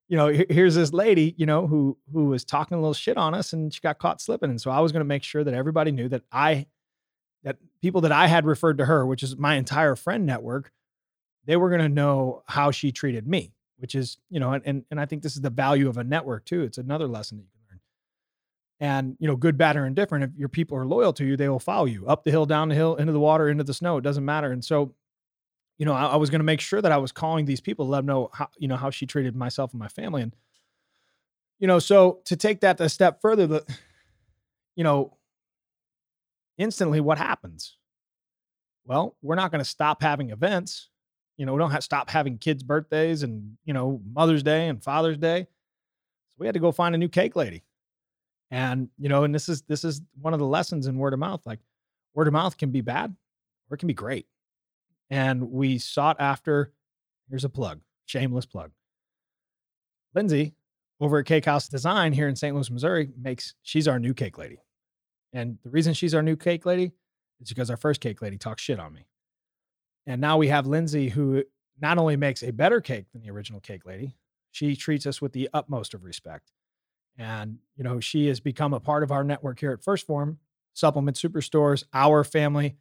you 0.09 0.17
know 0.17 0.27
here's 0.27 0.75
this 0.75 0.91
lady 0.93 1.33
you 1.37 1.45
know 1.45 1.65
who 1.65 1.97
who 2.11 2.25
was 2.25 2.43
talking 2.43 2.77
a 2.77 2.81
little 2.81 2.93
shit 2.93 3.17
on 3.17 3.33
us 3.33 3.53
and 3.53 3.73
she 3.73 3.79
got 3.79 3.97
caught 3.97 4.21
slipping. 4.21 4.49
And 4.49 4.61
so 4.61 4.69
i 4.69 4.81
was 4.81 4.91
gonna 4.91 5.05
make 5.05 5.23
sure 5.23 5.43
that 5.43 5.53
everybody 5.53 5.91
knew 5.91 6.09
that 6.09 6.23
i 6.31 6.67
that 7.43 7.57
people 7.81 8.01
that 8.01 8.11
i 8.11 8.27
had 8.27 8.45
referred 8.45 8.77
to 8.77 8.85
her 8.85 9.05
which 9.05 9.23
is 9.23 9.37
my 9.37 9.55
entire 9.55 9.95
friend 9.95 10.25
network 10.25 10.71
they 11.45 11.55
were 11.55 11.69
gonna 11.69 11.87
know 11.87 12.43
how 12.47 12.71
she 12.71 12.91
treated 12.91 13.25
me 13.25 13.53
which 13.77 13.95
is 13.95 14.17
you 14.29 14.39
know 14.39 14.51
and 14.51 14.83
and 14.91 14.99
i 14.99 15.05
think 15.05 15.23
this 15.23 15.35
is 15.35 15.41
the 15.41 15.49
value 15.49 15.87
of 15.87 15.97
a 15.97 16.03
network 16.03 16.43
too. 16.43 16.63
It's 16.63 16.77
another 16.77 17.07
lesson 17.07 17.37
that 17.37 17.43
you 17.43 17.56
and 18.79 19.15
you 19.19 19.27
know 19.27 19.35
good 19.35 19.57
bad 19.57 19.75
or 19.75 19.85
indifferent 19.85 20.23
if 20.23 20.31
your 20.37 20.49
people 20.49 20.77
are 20.77 20.85
loyal 20.85 21.13
to 21.13 21.25
you 21.25 21.35
they 21.35 21.49
will 21.49 21.59
follow 21.59 21.85
you 21.85 22.05
up 22.07 22.23
the 22.23 22.31
hill 22.31 22.45
down 22.45 22.69
the 22.69 22.75
hill 22.75 22.95
into 22.95 23.11
the 23.11 23.19
water 23.19 23.49
into 23.49 23.63
the 23.63 23.73
snow 23.73 23.97
it 23.97 24.03
doesn't 24.03 24.25
matter. 24.25 24.51
And 24.51 24.63
so 24.63 24.93
you 25.77 25.85
know 25.85 25.93
i, 25.93 26.07
I 26.07 26.15
was 26.15 26.29
going 26.29 26.39
to 26.39 26.45
make 26.45 26.61
sure 26.61 26.81
that 26.81 26.91
i 26.91 26.97
was 26.97 27.11
calling 27.11 27.45
these 27.45 27.61
people 27.61 27.85
to 27.85 27.91
let 27.91 27.99
them 27.99 28.07
know 28.07 28.29
how 28.33 28.49
you 28.57 28.67
know 28.67 28.75
how 28.75 28.89
she 28.89 29.05
treated 29.05 29.35
myself 29.35 29.73
and 29.73 29.79
my 29.79 29.87
family. 29.87 30.21
And 30.21 30.35
you 31.59 31.67
know 31.67 31.79
so 31.79 32.19
to 32.25 32.35
take 32.35 32.61
that 32.61 32.79
a 32.79 32.89
step 32.89 33.21
further 33.21 33.47
the 33.47 33.77
you 34.75 34.83
know 34.83 35.17
instantly 36.57 36.99
what 36.99 37.17
happens? 37.17 37.77
Well 38.85 39.15
we're 39.21 39.35
not 39.35 39.51
going 39.51 39.63
to 39.63 39.69
stop 39.69 40.01
having 40.01 40.29
events. 40.29 40.89
You 41.37 41.45
know 41.45 41.53
we 41.53 41.59
don't 41.59 41.71
have 41.71 41.83
stop 41.83 42.09
having 42.09 42.37
kids 42.37 42.61
birthdays 42.61 43.23
and 43.23 43.57
you 43.65 43.73
know 43.73 44.01
mother's 44.13 44.43
day 44.43 44.67
and 44.67 44.83
father's 44.83 45.17
day. 45.17 45.47
So 46.29 46.35
we 46.39 46.45
had 46.45 46.53
to 46.53 46.59
go 46.59 46.71
find 46.71 46.93
a 46.93 46.99
new 46.99 47.09
cake 47.09 47.35
lady 47.35 47.63
and, 48.51 48.89
you 48.97 49.09
know, 49.09 49.23
and 49.23 49.33
this 49.33 49.49
is 49.49 49.61
this 49.63 49.83
is 49.83 50.01
one 50.21 50.33
of 50.33 50.39
the 50.39 50.45
lessons 50.45 50.87
in 50.87 50.97
word 50.97 51.13
of 51.13 51.19
mouth. 51.19 51.41
Like 51.45 51.59
word 52.13 52.27
of 52.27 52.33
mouth 52.33 52.57
can 52.57 52.71
be 52.71 52.81
bad 52.81 53.15
or 53.69 53.75
it 53.75 53.79
can 53.79 53.87
be 53.87 53.93
great. 53.93 54.27
And 55.09 55.51
we 55.51 55.77
sought 55.77 56.17
after, 56.19 56.73
here's 57.29 57.43
a 57.43 57.49
plug, 57.49 57.81
shameless 58.05 58.45
plug. 58.45 58.71
Lindsay 60.13 60.55
over 60.99 61.19
at 61.19 61.25
Cake 61.25 61.45
House 61.45 61.67
Design 61.67 62.13
here 62.13 62.27
in 62.27 62.35
St. 62.35 62.55
Louis, 62.55 62.71
Missouri, 62.71 63.09
makes 63.21 63.53
she's 63.61 63.87
our 63.87 63.99
new 63.99 64.13
cake 64.13 64.37
lady. 64.37 64.59
And 65.33 65.57
the 65.63 65.69
reason 65.69 65.93
she's 65.93 66.15
our 66.15 66.23
new 66.23 66.35
cake 66.35 66.65
lady 66.65 66.91
is 67.39 67.49
because 67.49 67.69
our 67.69 67.77
first 67.77 68.01
cake 68.01 68.21
lady 68.21 68.37
talked 68.37 68.61
shit 68.61 68.79
on 68.79 68.93
me. 68.93 69.05
And 70.05 70.19
now 70.21 70.37
we 70.37 70.47
have 70.47 70.65
Lindsay, 70.65 71.09
who 71.09 71.43
not 71.79 71.97
only 71.97 72.15
makes 72.15 72.41
a 72.41 72.51
better 72.51 72.81
cake 72.81 73.05
than 73.11 73.21
the 73.21 73.29
original 73.29 73.59
cake 73.59 73.85
lady, 73.85 74.15
she 74.51 74.75
treats 74.75 75.05
us 75.05 75.21
with 75.21 75.33
the 75.33 75.49
utmost 75.53 75.93
of 75.93 76.03
respect. 76.03 76.51
And, 77.17 77.57
you 77.75 77.83
know, 77.83 77.99
she 77.99 78.27
has 78.27 78.39
become 78.39 78.73
a 78.73 78.79
part 78.79 79.03
of 79.03 79.11
our 79.11 79.23
network 79.23 79.59
here 79.59 79.71
at 79.71 79.81
1st 79.81 80.05
Phorm, 80.05 80.39
Supplement 80.73 81.17
Superstores, 81.17 81.83
our 81.93 82.23
family, 82.23 82.77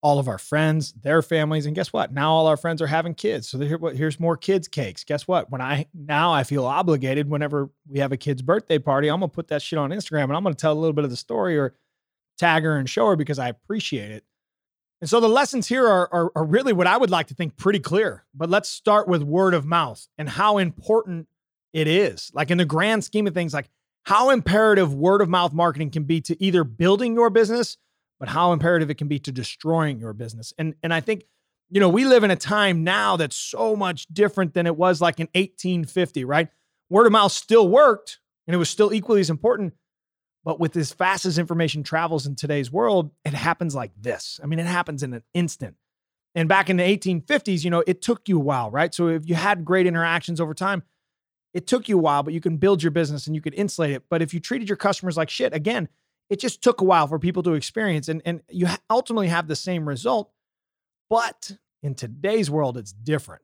all 0.00 0.18
of 0.18 0.28
our 0.28 0.38
friends, 0.38 0.92
their 0.92 1.22
families. 1.22 1.66
And 1.66 1.74
guess 1.74 1.92
what? 1.92 2.12
Now 2.12 2.32
all 2.32 2.46
our 2.46 2.56
friends 2.56 2.80
are 2.80 2.86
having 2.86 3.14
kids. 3.14 3.48
So 3.48 3.58
here, 3.58 3.78
here's 3.94 4.20
more 4.20 4.36
kids' 4.36 4.68
cakes. 4.68 5.04
Guess 5.04 5.26
what? 5.26 5.50
When 5.50 5.60
I 5.60 5.86
now 5.94 6.32
I 6.32 6.44
feel 6.44 6.64
obligated 6.64 7.28
whenever 7.28 7.70
we 7.88 7.98
have 7.98 8.12
a 8.12 8.16
kid's 8.16 8.42
birthday 8.42 8.78
party, 8.78 9.08
I'm 9.08 9.20
gonna 9.20 9.28
put 9.28 9.48
that 9.48 9.62
shit 9.62 9.78
on 9.78 9.90
Instagram 9.90 10.24
and 10.24 10.36
I'm 10.36 10.42
gonna 10.42 10.54
tell 10.54 10.72
a 10.72 10.78
little 10.78 10.92
bit 10.92 11.04
of 11.04 11.10
the 11.10 11.16
story 11.16 11.58
or 11.58 11.74
tag 12.38 12.62
her 12.62 12.76
and 12.76 12.88
show 12.88 13.06
her 13.08 13.16
because 13.16 13.38
I 13.38 13.48
appreciate 13.48 14.12
it. 14.12 14.24
And 15.00 15.08
so 15.08 15.20
the 15.20 15.28
lessons 15.28 15.68
here 15.68 15.86
are, 15.86 16.08
are, 16.12 16.32
are 16.34 16.44
really 16.44 16.72
what 16.72 16.86
I 16.86 16.96
would 16.96 17.10
like 17.10 17.28
to 17.28 17.34
think 17.34 17.56
pretty 17.56 17.78
clear. 17.78 18.24
But 18.34 18.50
let's 18.50 18.68
start 18.68 19.08
with 19.08 19.22
word 19.22 19.54
of 19.54 19.64
mouth 19.64 20.06
and 20.16 20.28
how 20.28 20.58
important 20.58 21.28
it 21.72 21.86
is. 21.86 22.30
Like 22.34 22.50
in 22.50 22.58
the 22.58 22.64
grand 22.64 23.04
scheme 23.04 23.26
of 23.26 23.34
things, 23.34 23.54
like 23.54 23.68
how 24.04 24.30
imperative 24.30 24.94
word 24.94 25.20
of 25.20 25.28
mouth 25.28 25.52
marketing 25.52 25.90
can 25.90 26.04
be 26.04 26.20
to 26.22 26.42
either 26.42 26.64
building 26.64 27.14
your 27.14 27.30
business, 27.30 27.76
but 28.18 28.28
how 28.28 28.52
imperative 28.52 28.90
it 28.90 28.96
can 28.96 29.08
be 29.08 29.18
to 29.20 29.32
destroying 29.32 29.98
your 29.98 30.12
business. 30.12 30.52
And 30.58 30.74
and 30.82 30.92
I 30.92 31.00
think 31.00 31.24
you 31.70 31.80
know, 31.80 31.88
we 31.88 32.04
live 32.04 32.24
in 32.24 32.30
a 32.30 32.36
time 32.36 32.82
now 32.82 33.16
that's 33.16 33.36
so 33.36 33.76
much 33.76 34.06
different 34.06 34.54
than 34.54 34.66
it 34.66 34.76
was 34.76 35.00
like 35.00 35.20
in 35.20 35.28
1850, 35.34 36.24
right? 36.24 36.48
Word 36.88 37.06
of 37.06 37.12
mouth 37.12 37.32
still 37.32 37.68
worked 37.68 38.20
and 38.46 38.54
it 38.54 38.58
was 38.58 38.70
still 38.70 38.92
equally 38.92 39.20
as 39.20 39.28
important, 39.28 39.74
but 40.44 40.58
with 40.58 40.76
as 40.76 40.92
fast 40.92 41.26
as 41.26 41.38
information 41.38 41.82
travels 41.82 42.26
in 42.26 42.36
today's 42.36 42.72
world, 42.72 43.10
it 43.24 43.34
happens 43.34 43.74
like 43.74 43.92
this. 44.00 44.40
I 44.42 44.46
mean, 44.46 44.58
it 44.58 44.66
happens 44.66 45.02
in 45.02 45.12
an 45.12 45.22
instant. 45.34 45.76
And 46.34 46.48
back 46.48 46.70
in 46.70 46.78
the 46.78 46.84
1850s, 46.84 47.64
you 47.64 47.70
know, 47.70 47.84
it 47.86 48.00
took 48.00 48.28
you 48.28 48.38
a 48.38 48.42
while, 48.42 48.70
right? 48.70 48.94
So 48.94 49.08
if 49.08 49.28
you 49.28 49.34
had 49.34 49.64
great 49.64 49.86
interactions 49.86 50.40
over 50.40 50.54
time, 50.54 50.82
it 51.58 51.66
took 51.66 51.88
you 51.88 51.98
a 51.98 52.00
while, 52.00 52.22
but 52.22 52.32
you 52.32 52.40
can 52.40 52.56
build 52.56 52.84
your 52.84 52.92
business 52.92 53.26
and 53.26 53.34
you 53.34 53.42
could 53.42 53.54
insulate 53.54 53.90
it. 53.90 54.04
But 54.08 54.22
if 54.22 54.32
you 54.32 54.38
treated 54.38 54.68
your 54.68 54.76
customers 54.76 55.16
like 55.16 55.28
shit, 55.28 55.52
again, 55.52 55.88
it 56.30 56.38
just 56.38 56.62
took 56.62 56.80
a 56.80 56.84
while 56.84 57.08
for 57.08 57.18
people 57.18 57.42
to 57.42 57.54
experience 57.54 58.08
and, 58.08 58.22
and 58.24 58.42
you 58.48 58.68
ultimately 58.88 59.26
have 59.26 59.48
the 59.48 59.56
same 59.56 59.88
result. 59.88 60.30
But 61.10 61.58
in 61.82 61.96
today's 61.96 62.48
world, 62.48 62.78
it's 62.78 62.92
different. 62.92 63.42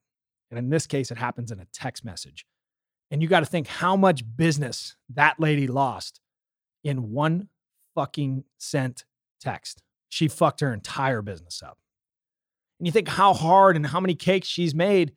And 0.48 0.60
in 0.60 0.70
this 0.70 0.86
case, 0.86 1.10
it 1.10 1.18
happens 1.18 1.50
in 1.50 1.58
a 1.58 1.66
text 1.72 2.04
message. 2.04 2.46
And 3.10 3.20
you 3.20 3.26
got 3.26 3.40
to 3.40 3.46
think 3.46 3.66
how 3.66 3.96
much 3.96 4.22
business 4.36 4.94
that 5.12 5.40
lady 5.40 5.66
lost 5.66 6.20
in 6.84 7.10
one 7.10 7.48
fucking 7.96 8.44
sent 8.58 9.06
text. 9.40 9.82
She 10.08 10.28
fucked 10.28 10.60
her 10.60 10.72
entire 10.72 11.20
business 11.20 11.64
up. 11.64 11.78
And 12.78 12.86
you 12.86 12.92
think 12.92 13.08
how 13.08 13.34
hard 13.34 13.74
and 13.74 13.88
how 13.88 13.98
many 13.98 14.14
cakes 14.14 14.46
she's 14.46 14.72
made 14.72 15.14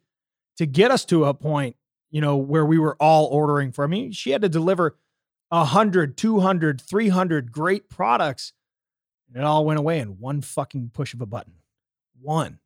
to 0.58 0.66
get 0.66 0.90
us 0.90 1.06
to 1.06 1.26
a 1.26 1.36
point, 1.36 1.76
you 2.10 2.22
know, 2.22 2.38
where 2.38 2.66
we 2.66 2.80
were 2.80 2.96
all 3.00 3.26
ordering 3.26 3.72
for. 3.72 3.84
I 3.84 3.88
mean, 3.88 4.12
she 4.12 4.32
had 4.32 4.42
to 4.42 4.50
deliver 4.50 4.98
100, 5.50 6.18
200, 6.18 6.82
300 6.82 7.52
great 7.52 7.90
products. 7.90 8.54
And 9.28 9.38
it 9.38 9.46
all 9.46 9.66
went 9.66 9.80
away 9.80 10.00
in 10.00 10.20
one 10.20 10.42
fucking 10.42 10.92
push 10.94 11.14
of 11.14 11.22
a 11.22 11.26
button. 11.26 11.54
One. 12.22 12.60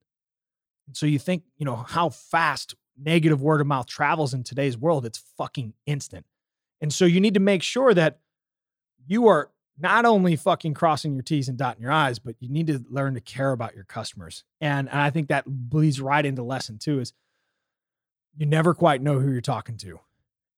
And 0.88 0.96
so 0.96 1.06
you 1.06 1.20
think, 1.20 1.44
you 1.58 1.66
know, 1.66 1.76
how 1.76 2.10
fast 2.10 2.76
negative 2.98 3.42
word 3.42 3.62
of 3.62 3.68
mouth 3.68 3.88
travels 3.88 4.34
in 4.34 4.44
today's 4.44 4.78
world. 4.78 5.06
It's 5.06 5.24
fucking 5.38 5.74
instant. 5.86 6.26
And 6.82 6.94
so 6.94 7.06
you 7.06 7.20
need 7.20 7.34
to 7.36 7.40
make 7.40 7.64
sure 7.64 7.94
that 7.94 8.20
you 9.08 9.28
are 9.28 9.52
not 9.80 10.06
only 10.06 10.36
fucking 10.36 10.74
crossing 10.74 11.14
your 11.14 11.24
T's 11.24 11.48
and 11.48 11.58
dotting 11.58 11.82
your 11.82 11.92
I's, 11.92 12.20
but 12.20 12.36
you 12.40 12.50
need 12.50 12.68
to 12.68 12.84
learn 12.90 13.16
to 13.16 13.22
care 13.22 13.52
about 13.52 13.74
your 13.74 13.84
customers. 13.84 14.44
And, 14.60 14.90
and 14.90 15.00
I 15.00 15.10
think 15.10 15.30
that 15.30 15.46
bleeds 15.48 16.00
right 16.00 16.26
into 16.26 16.44
lesson 16.44 16.78
two 16.78 17.00
is 17.00 17.14
you 18.38 18.46
never 18.46 18.74
quite 18.74 19.02
know 19.02 19.20
who 19.20 19.32
you're 19.32 19.42
talking 19.42 19.78
to. 19.78 20.00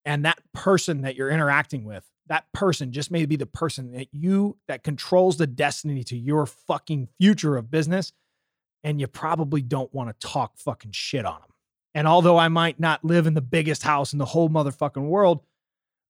And 0.06 0.26
that 0.26 0.40
person 0.54 1.02
that 1.02 1.16
you're 1.16 1.30
interacting 1.30 1.86
with, 1.86 2.04
that 2.28 2.52
person 2.54 2.92
just 2.92 3.12
may 3.12 3.26
be 3.26 3.36
the 3.36 3.46
person 3.46 3.92
that 3.92 4.08
you 4.12 4.58
that 4.68 4.84
controls 4.84 5.38
the 5.38 5.48
destiny 5.48 6.04
to 6.06 6.18
your 6.18 6.46
fucking 6.46 7.10
future 7.20 7.58
of 7.58 7.72
business. 7.72 8.14
And 8.84 9.00
you 9.00 9.08
probably 9.08 9.62
don't 9.62 9.94
want 9.94 10.10
to 10.10 10.28
talk 10.28 10.58
fucking 10.58 10.92
shit 10.92 11.26
on 11.26 11.40
them. 11.40 11.50
And 11.96 12.08
although 12.08 12.38
I 12.38 12.50
might 12.50 12.80
not 12.80 13.06
live 13.06 13.28
in 13.28 13.34
the 13.34 13.42
biggest 13.42 13.84
house 13.84 14.14
in 14.14 14.20
the 14.20 14.26
whole 14.26 14.50
motherfucking 14.50 15.08
world, 15.08 15.42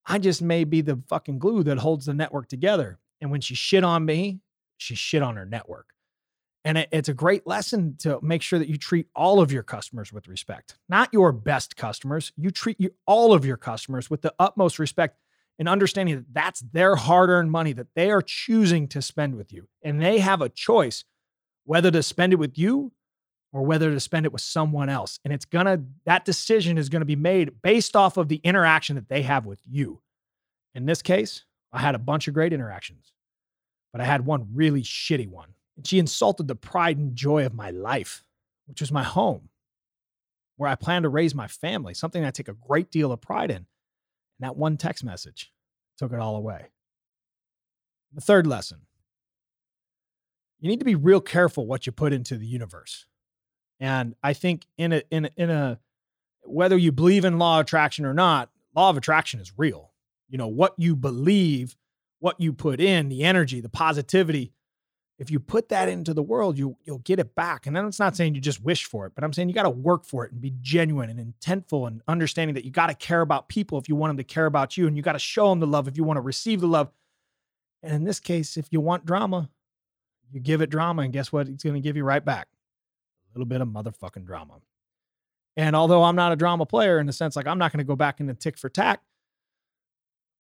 I 0.06 0.18
just 0.18 0.42
may 0.42 0.64
be 0.64 0.82
the 0.82 1.02
fucking 1.08 1.40
glue 1.40 1.64
that 1.64 1.78
holds 1.78 2.06
the 2.06 2.14
network 2.14 2.48
together. 2.48 3.00
And 3.22 3.32
when 3.32 3.42
she 3.42 3.56
shit 3.56 3.84
on 3.84 4.06
me, 4.06 4.40
she 4.78 4.96
shit 4.96 5.22
on 5.22 5.36
her 5.36 5.46
network. 5.46 5.93
And 6.66 6.78
it, 6.78 6.90
it's 6.92 7.10
a 7.10 7.14
great 7.14 7.46
lesson 7.46 7.96
to 8.00 8.20
make 8.22 8.42
sure 8.42 8.60
that 8.60 8.70
you 8.70 8.78
treat 8.78 9.08
all 9.16 9.42
of 9.42 9.52
your 9.52 9.64
customers 9.64 10.14
with 10.14 10.28
respect, 10.28 10.78
not 10.88 11.10
your 11.12 11.32
best 11.32 11.76
customers. 11.76 12.32
You 12.38 12.52
treat 12.52 12.80
you, 12.80 12.92
all 13.06 13.34
of 13.34 13.46
your 13.46 13.58
customers 13.58 14.10
with 14.10 14.22
the 14.22 14.34
utmost 14.40 14.80
respect 14.80 15.18
and 15.60 15.68
understanding 15.70 16.16
that 16.16 16.34
that's 16.34 16.62
their 16.62 16.96
hard 16.96 17.30
earned 17.30 17.52
money 17.52 17.74
that 17.74 17.88
they 17.96 18.12
are 18.12 18.22
choosing 18.22 18.88
to 18.90 19.02
spend 19.02 19.36
with 19.36 19.52
you. 19.54 19.68
And 19.84 20.02
they 20.02 20.20
have 20.20 20.42
a 20.42 20.50
choice 20.50 21.04
whether 21.66 21.92
to 21.92 22.04
spend 22.04 22.34
it 22.34 22.38
with 22.38 22.58
you 22.58 22.92
or 23.52 23.64
whether 23.64 23.92
to 23.92 24.00
spend 24.00 24.26
it 24.26 24.32
with 24.32 24.42
someone 24.42 24.90
else. 24.90 25.20
And 25.24 25.34
it's 25.34 25.46
gonna, 25.46 25.84
that 26.06 26.26
decision 26.26 26.78
is 26.78 26.90
gonna 26.90 27.06
be 27.06 27.16
made 27.16 27.62
based 27.62 27.96
off 27.96 28.18
of 28.18 28.30
the 28.30 28.38
interaction 28.38 28.96
that 28.96 29.10
they 29.10 29.22
have 29.22 29.46
with 29.46 29.60
you. 29.70 30.02
In 30.74 30.86
this 30.86 31.02
case, 31.02 31.46
I 31.72 31.80
had 31.80 31.96
a 31.96 32.00
bunch 32.00 32.28
of 32.28 32.34
great 32.34 32.54
interactions, 32.54 33.14
but 33.92 34.02
I 34.02 34.06
had 34.06 34.26
one 34.26 34.48
really 34.54 34.82
shitty 34.82 35.28
one. 35.28 35.50
And 35.76 35.88
she 35.88 36.00
insulted 36.00 36.48
the 36.48 36.56
pride 36.56 36.98
and 36.98 37.16
joy 37.16 37.46
of 37.46 37.54
my 37.54 37.72
life, 37.72 38.24
which 38.68 38.82
was 38.82 38.92
my 38.92 39.04
home, 39.04 39.50
where 40.58 40.70
I 40.70 40.76
plan 40.76 41.04
to 41.04 41.10
raise 41.10 41.34
my 41.34 41.48
family, 41.48 41.94
something 41.94 42.24
I 42.24 42.32
take 42.32 42.48
a 42.48 42.54
great 42.54 42.92
deal 42.92 43.12
of 43.12 43.22
pride 43.22 43.50
in. 43.50 43.58
And 43.58 43.68
that 44.42 44.56
one 44.56 44.78
text 44.78 45.04
message 45.04 45.52
took 45.98 46.14
it 46.14 46.20
all 46.20 46.36
away. 46.36 46.68
The 48.14 48.22
third 48.22 48.46
lesson 48.46 48.82
you 50.64 50.70
need 50.70 50.80
to 50.80 50.86
be 50.86 50.96
real 50.96 51.20
careful 51.20 51.68
what 51.68 51.86
you 51.86 51.92
put 51.92 52.14
into 52.14 52.38
the 52.38 52.46
universe. 52.46 53.06
And 53.82 54.16
I 54.24 54.32
think 54.32 54.66
in 54.78 54.94
a 54.94 55.04
in 55.12 55.26
a, 55.26 55.30
in 55.36 55.50
a 55.50 55.78
whether 56.46 56.78
you 56.78 56.94
believe 56.94 57.26
in 57.26 57.38
law 57.38 57.60
of 57.60 57.66
attraction 57.66 58.06
or 58.06 58.14
not, 58.14 58.50
law 58.74 58.90
of 58.90 58.96
attraction 58.96 59.42
is 59.42 59.52
real. 59.58 59.92
You 60.30 60.38
know, 60.38 60.48
what 60.48 60.74
you 60.78 60.96
believe, 60.96 61.76
what 62.20 62.40
you 62.40 62.54
put 62.54 62.80
in, 62.80 63.10
the 63.10 63.26
energy, 63.26 63.60
the 63.60 63.68
positivity, 63.68 64.54
if 65.24 65.32
you 65.32 65.40
put 65.40 65.70
that 65.70 65.88
into 65.88 66.14
the 66.14 66.22
world, 66.22 66.58
you 66.58 66.76
you'll 66.84 67.00
get 67.00 67.18
it 67.18 67.34
back. 67.34 67.66
And 67.66 67.74
then 67.74 67.86
it's 67.86 67.98
not 67.98 68.16
saying 68.16 68.36
you 68.36 68.42
just 68.42 68.62
wish 68.62 68.84
for 68.84 69.06
it, 69.06 69.14
but 69.16 69.24
I'm 69.24 69.32
saying 69.32 69.48
you 69.48 69.56
got 69.56 69.64
to 69.64 69.70
work 69.70 70.06
for 70.06 70.26
it 70.26 70.34
and 70.34 70.42
be 70.42 70.54
genuine 70.62 71.10
and 71.10 71.34
intentful 71.34 71.88
and 71.88 72.02
understanding 72.10 72.56
that 72.56 72.66
you 72.66 72.72
got 72.72 72.88
to 72.88 72.94
care 72.94 73.22
about 73.22 73.48
people 73.48 73.78
if 73.78 73.88
you 73.88 73.96
want 73.96 74.10
them 74.10 74.18
to 74.18 74.24
care 74.26 74.46
about 74.46 74.76
you 74.76 74.86
and 74.86 74.98
you 74.98 75.02
got 75.02 75.14
to 75.14 75.20
show 75.20 75.50
them 75.50 75.62
the 75.62 75.68
love 75.68 75.88
if 75.88 75.96
you 75.96 76.04
want 76.04 76.18
to 76.18 76.22
receive 76.22 76.60
the 76.60 76.68
love. 76.68 76.92
And 77.82 77.94
in 77.94 78.04
this 78.04 78.20
case, 78.20 78.58
if 78.58 78.68
you 78.72 78.82
want 78.82 79.06
drama, 79.06 79.50
you 80.30 80.42
give 80.42 80.62
it 80.62 80.70
drama 80.70 81.04
and 81.04 81.14
guess 81.14 81.32
what? 81.32 81.48
It's 81.48 81.64
going 81.64 81.76
to 81.76 81.80
give 81.80 81.96
you 81.96 82.04
right 82.04 82.24
back 82.24 82.48
a 83.34 83.38
little 83.38 83.48
bit 83.48 83.62
of 83.62 83.70
motherfucking 83.70 84.26
drama. 84.26 84.60
And 85.56 85.76
although 85.76 86.04
I'm 86.04 86.16
not 86.16 86.34
a 86.34 86.36
drama 86.36 86.66
player 86.66 87.00
in 87.00 87.06
the 87.06 87.14
sense 87.14 87.36
like 87.36 87.48
I'm 87.48 87.60
not 87.60 87.72
going 87.72 87.80
to 87.80 87.88
go 87.88 87.96
back 87.96 88.20
into 88.20 88.34
tick 88.34 88.58
for 88.58 88.70
tack, 88.70 89.02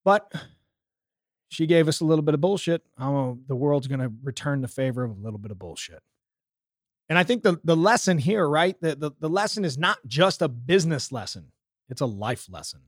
but 0.03 0.31
she 1.53 1.67
gave 1.67 1.87
us 1.87 2.01
a 2.01 2.05
little 2.05 2.23
bit 2.23 2.33
of 2.33 2.41
bullshit. 2.41 2.83
Um, 2.97 3.43
the 3.47 3.55
world's 3.55 3.87
going 3.87 3.99
to 3.99 4.11
return 4.23 4.61
the 4.61 4.67
favor 4.67 5.03
of 5.03 5.11
a 5.11 5.21
little 5.21 5.39
bit 5.39 5.51
of 5.51 5.59
bullshit. 5.59 6.01
And 7.09 7.19
I 7.19 7.23
think 7.23 7.43
the, 7.43 7.59
the 7.63 7.75
lesson 7.75 8.17
here, 8.17 8.47
right? 8.47 8.79
The, 8.81 8.95
the, 8.95 9.11
the 9.19 9.29
lesson 9.29 9.65
is 9.65 9.77
not 9.77 9.99
just 10.07 10.41
a 10.41 10.47
business 10.47 11.11
lesson, 11.11 11.51
it's 11.89 12.01
a 12.01 12.05
life 12.05 12.47
lesson. 12.49 12.81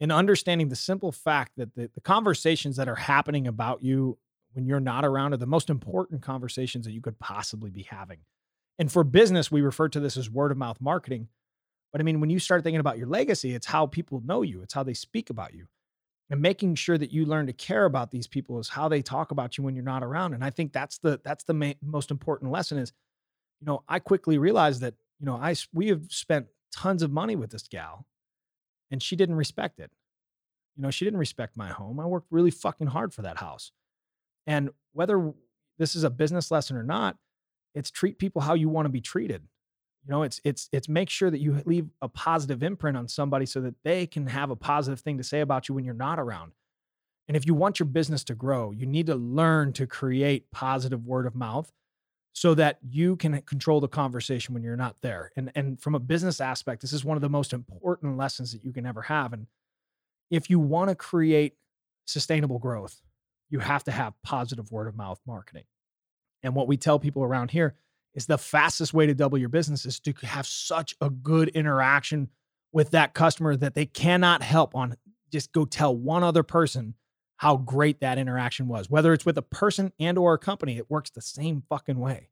In 0.00 0.10
understanding 0.10 0.68
the 0.68 0.76
simple 0.76 1.12
fact 1.12 1.52
that 1.58 1.74
the, 1.74 1.90
the 1.94 2.00
conversations 2.00 2.76
that 2.76 2.88
are 2.88 2.96
happening 2.96 3.46
about 3.46 3.82
you 3.82 4.16
when 4.54 4.66
you're 4.66 4.80
not 4.80 5.04
around 5.04 5.32
are 5.32 5.36
the 5.36 5.46
most 5.46 5.70
important 5.70 6.22
conversations 6.22 6.86
that 6.86 6.92
you 6.92 7.00
could 7.00 7.18
possibly 7.18 7.70
be 7.70 7.82
having. 7.82 8.18
And 8.78 8.90
for 8.90 9.04
business, 9.04 9.52
we 9.52 9.60
refer 9.60 9.88
to 9.90 10.00
this 10.00 10.16
as 10.16 10.30
word 10.30 10.50
of 10.50 10.56
mouth 10.56 10.80
marketing. 10.80 11.28
But 11.92 12.00
I 12.00 12.04
mean, 12.04 12.20
when 12.20 12.30
you 12.30 12.38
start 12.38 12.64
thinking 12.64 12.80
about 12.80 12.98
your 12.98 13.06
legacy, 13.06 13.54
it's 13.54 13.66
how 13.66 13.86
people 13.86 14.22
know 14.24 14.42
you, 14.42 14.62
it's 14.62 14.74
how 14.74 14.82
they 14.82 14.94
speak 14.94 15.28
about 15.28 15.54
you. 15.54 15.66
And 16.30 16.40
making 16.40 16.76
sure 16.76 16.96
that 16.96 17.12
you 17.12 17.26
learn 17.26 17.46
to 17.48 17.52
care 17.52 17.84
about 17.84 18.12
these 18.12 18.28
people 18.28 18.60
is 18.60 18.68
how 18.68 18.88
they 18.88 19.02
talk 19.02 19.32
about 19.32 19.58
you 19.58 19.64
when 19.64 19.74
you're 19.74 19.84
not 19.84 20.04
around. 20.04 20.32
And 20.32 20.44
I 20.44 20.50
think 20.50 20.72
that's 20.72 20.98
the 20.98 21.20
that's 21.24 21.42
the 21.42 21.54
main, 21.54 21.74
most 21.82 22.12
important 22.12 22.52
lesson 22.52 22.78
is, 22.78 22.92
you 23.60 23.66
know, 23.66 23.82
I 23.88 23.98
quickly 23.98 24.38
realized 24.38 24.80
that, 24.82 24.94
you 25.18 25.26
know, 25.26 25.34
I 25.34 25.56
we 25.72 25.88
have 25.88 26.04
spent 26.08 26.46
tons 26.72 27.02
of 27.02 27.10
money 27.10 27.34
with 27.34 27.50
this 27.50 27.66
gal 27.66 28.06
and 28.92 29.02
she 29.02 29.16
didn't 29.16 29.34
respect 29.34 29.80
it. 29.80 29.90
You 30.76 30.84
know, 30.84 30.90
she 30.92 31.04
didn't 31.04 31.18
respect 31.18 31.56
my 31.56 31.68
home. 31.68 31.98
I 31.98 32.06
worked 32.06 32.28
really 32.30 32.52
fucking 32.52 32.86
hard 32.86 33.12
for 33.12 33.22
that 33.22 33.38
house. 33.38 33.72
And 34.46 34.70
whether 34.92 35.32
this 35.78 35.96
is 35.96 36.04
a 36.04 36.10
business 36.10 36.52
lesson 36.52 36.76
or 36.76 36.84
not, 36.84 37.16
it's 37.74 37.90
treat 37.90 38.18
people 38.18 38.42
how 38.42 38.54
you 38.54 38.68
want 38.68 38.86
to 38.86 38.90
be 38.90 39.00
treated 39.00 39.42
you 40.10 40.16
know 40.16 40.24
it's 40.24 40.40
it's 40.44 40.68
it's 40.72 40.88
make 40.88 41.08
sure 41.08 41.30
that 41.30 41.38
you 41.40 41.62
leave 41.66 41.88
a 42.02 42.08
positive 42.08 42.64
imprint 42.64 42.96
on 42.98 43.06
somebody 43.06 43.46
so 43.46 43.60
that 43.60 43.76
they 43.84 44.08
can 44.08 44.26
have 44.26 44.50
a 44.50 44.56
positive 44.56 44.98
thing 44.98 45.18
to 45.18 45.24
say 45.24 45.40
about 45.40 45.68
you 45.68 45.76
when 45.76 45.84
you're 45.84 45.94
not 45.94 46.18
around 46.18 46.52
And 47.28 47.36
if 47.36 47.46
you 47.46 47.54
want 47.54 47.78
your 47.78 47.86
business 47.86 48.24
to 48.24 48.34
grow, 48.34 48.72
you 48.72 48.86
need 48.86 49.06
to 49.06 49.14
learn 49.14 49.72
to 49.74 49.86
create 49.86 50.50
positive 50.50 51.06
word 51.06 51.26
of 51.26 51.36
mouth 51.36 51.72
so 52.32 52.54
that 52.54 52.78
you 52.82 53.16
can 53.16 53.40
control 53.42 53.80
the 53.80 53.88
conversation 53.88 54.54
when 54.54 54.64
you're 54.64 54.76
not 54.76 54.96
there. 55.02 55.30
And 55.36 55.52
and 55.54 55.80
from 55.80 55.94
a 55.94 56.00
business 56.00 56.40
aspect, 56.40 56.82
this 56.82 56.92
is 56.92 57.04
one 57.04 57.16
of 57.16 57.22
the 57.22 57.28
most 57.28 57.52
important 57.52 58.16
lessons 58.18 58.52
that 58.52 58.64
you 58.64 58.72
can 58.72 58.84
ever 58.86 59.02
have. 59.02 59.32
And 59.32 59.46
if 60.30 60.50
you 60.50 60.58
want 60.58 60.90
to 60.90 60.96
create 60.96 61.54
sustainable 62.06 62.58
growth, 62.58 63.00
you 63.50 63.60
have 63.60 63.84
to 63.84 63.92
have 63.92 64.14
positive 64.24 64.72
word 64.72 64.88
of 64.88 64.96
mouth 64.96 65.20
marketing. 65.26 65.64
And 66.42 66.54
what 66.56 66.68
we 66.68 66.76
tell 66.76 66.98
people 66.98 67.22
around 67.22 67.52
here 67.52 67.76
is 68.14 68.26
the 68.26 68.38
fastest 68.38 68.92
way 68.92 69.06
to 69.06 69.14
double 69.14 69.38
your 69.38 69.48
business 69.48 69.86
is 69.86 70.00
to 70.00 70.12
have 70.22 70.46
such 70.46 70.94
a 71.00 71.10
good 71.10 71.48
interaction 71.48 72.28
with 72.72 72.90
that 72.90 73.14
customer 73.14 73.56
that 73.56 73.74
they 73.74 73.86
cannot 73.86 74.42
help 74.42 74.74
on 74.74 74.96
just 75.32 75.52
go 75.52 75.64
tell 75.64 75.94
one 75.94 76.22
other 76.22 76.42
person 76.42 76.94
how 77.36 77.56
great 77.56 78.00
that 78.00 78.18
interaction 78.18 78.68
was 78.68 78.90
whether 78.90 79.12
it's 79.12 79.24
with 79.24 79.38
a 79.38 79.42
person 79.42 79.92
and 79.98 80.18
or 80.18 80.34
a 80.34 80.38
company 80.38 80.76
it 80.76 80.90
works 80.90 81.10
the 81.10 81.22
same 81.22 81.62
fucking 81.68 81.98
way. 81.98 82.28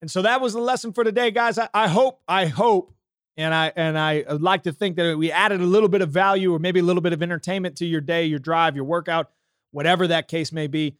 And 0.00 0.10
so 0.10 0.22
that 0.22 0.40
was 0.40 0.52
the 0.52 0.60
lesson 0.60 0.92
for 0.92 1.04
today 1.04 1.30
guys. 1.30 1.58
I, 1.58 1.68
I 1.72 1.88
hope 1.88 2.20
i 2.26 2.46
hope 2.46 2.94
and 3.36 3.54
i 3.54 3.72
and 3.76 3.98
i 3.98 4.24
would 4.28 4.42
like 4.42 4.64
to 4.64 4.72
think 4.72 4.96
that 4.96 5.16
we 5.16 5.30
added 5.30 5.60
a 5.60 5.66
little 5.66 5.88
bit 5.88 6.02
of 6.02 6.10
value 6.10 6.54
or 6.54 6.58
maybe 6.58 6.80
a 6.80 6.82
little 6.82 7.02
bit 7.02 7.12
of 7.12 7.22
entertainment 7.22 7.76
to 7.76 7.86
your 7.86 8.00
day 8.00 8.24
your 8.24 8.38
drive 8.38 8.76
your 8.76 8.84
workout 8.84 9.30
whatever 9.70 10.06
that 10.06 10.28
case 10.28 10.52
may 10.52 10.66
be 10.66 10.96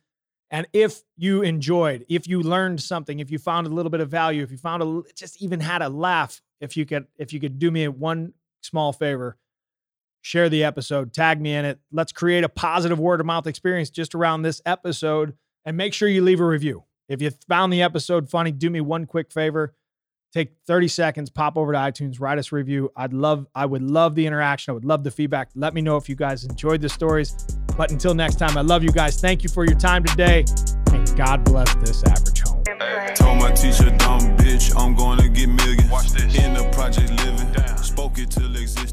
and 0.52 0.68
if 0.73 1.02
you 1.16 1.42
enjoyed 1.42 2.06
if 2.09 2.28
you 2.28 2.40
learned 2.40 2.80
something 2.80 3.18
if 3.18 3.30
you 3.30 3.38
found 3.38 3.66
a 3.66 3.71
little 3.71 3.90
bit 3.90 4.00
of 4.00 4.09
value 4.09 4.44
if 4.44 4.52
you 4.52 4.56
found 4.56 4.82
a 4.82 5.02
just 5.16 5.42
even 5.42 5.59
had 5.59 5.82
a 5.82 5.88
laugh 5.88 6.40
if 6.61 6.76
you 6.76 6.87
could 6.87 7.06
if 7.18 7.32
you 7.32 7.40
could 7.40 7.59
do 7.59 7.73
me 7.73 7.88
one 7.88 8.32
small 8.61 8.92
favor 8.92 9.37
share 10.23 10.49
the 10.49 10.64
episode, 10.64 11.12
tag 11.12 11.40
me 11.40 11.54
in 11.54 11.64
it. 11.64 11.78
Let's 11.90 12.12
create 12.12 12.44
a 12.44 12.49
positive 12.49 12.99
word 12.99 13.21
of 13.21 13.26
mouth 13.26 13.47
experience 13.47 13.90
just 13.90 14.14
around 14.14 14.42
this 14.42 14.62
episode 14.64 15.35
and 15.64 15.76
make 15.76 15.92
sure 15.92 16.09
you 16.09 16.23
leave 16.23 16.40
a 16.40 16.47
review. 16.47 16.85
If 17.09 17.21
you 17.21 17.30
found 17.49 17.73
the 17.73 17.82
episode 17.82 18.30
funny, 18.30 18.52
do 18.52 18.71
me 18.71 18.80
one 18.80 19.04
quick 19.04 19.30
favor. 19.32 19.75
Take 20.32 20.54
30 20.66 20.88
seconds, 20.88 21.28
pop 21.28 21.59
over 21.59 21.73
to 21.73 21.78
iTunes, 21.78 22.18
write 22.18 22.38
us 22.38 22.52
a 22.52 22.54
review. 22.54 22.90
I'd 22.97 23.12
love, 23.12 23.47
I 23.54 23.66
would 23.66 23.82
love 23.82 24.14
the 24.14 24.26
interaction. 24.26 24.71
I 24.71 24.75
would 24.75 24.87
love 24.87 25.04
the 25.04 25.11
feedback. 25.11 25.50
Let 25.54 25.75
me 25.75 25.82
know 25.82 25.99
if 25.99 26.09
you 26.09 26.14
guys 26.14 26.44
enjoyed 26.44 26.80
the 26.80 26.88
stories. 26.88 27.35
But 27.76 27.91
until 27.91 28.14
next 28.14 28.37
time, 28.37 28.57
I 28.57 28.61
love 28.61 28.83
you 28.83 28.93
guys. 28.93 29.21
Thank 29.21 29.43
you 29.43 29.49
for 29.49 29.64
your 29.64 29.79
time 29.79 30.05
today. 30.05 30.45
And 30.93 31.17
God 31.17 31.45
bless 31.45 31.75
this 31.76 32.02
average 32.05 32.41
home. 32.41 32.62
Told 33.14 33.38
my 33.38 33.52
teacher, 33.52 33.91
dumb 33.97 34.37
bitch, 34.37 34.73
I'm 34.76 34.95
going 34.95 35.19
to 35.19 35.29
get. 35.29 35.49
Watch 35.91 36.11
this. 36.11 36.35
In 36.37 36.55
the 36.55 36.69
project 36.73 37.11
living. 37.25 37.76
Spoke 37.79 38.19
it 38.19 38.31
till 38.31 38.57
existence. 38.57 38.91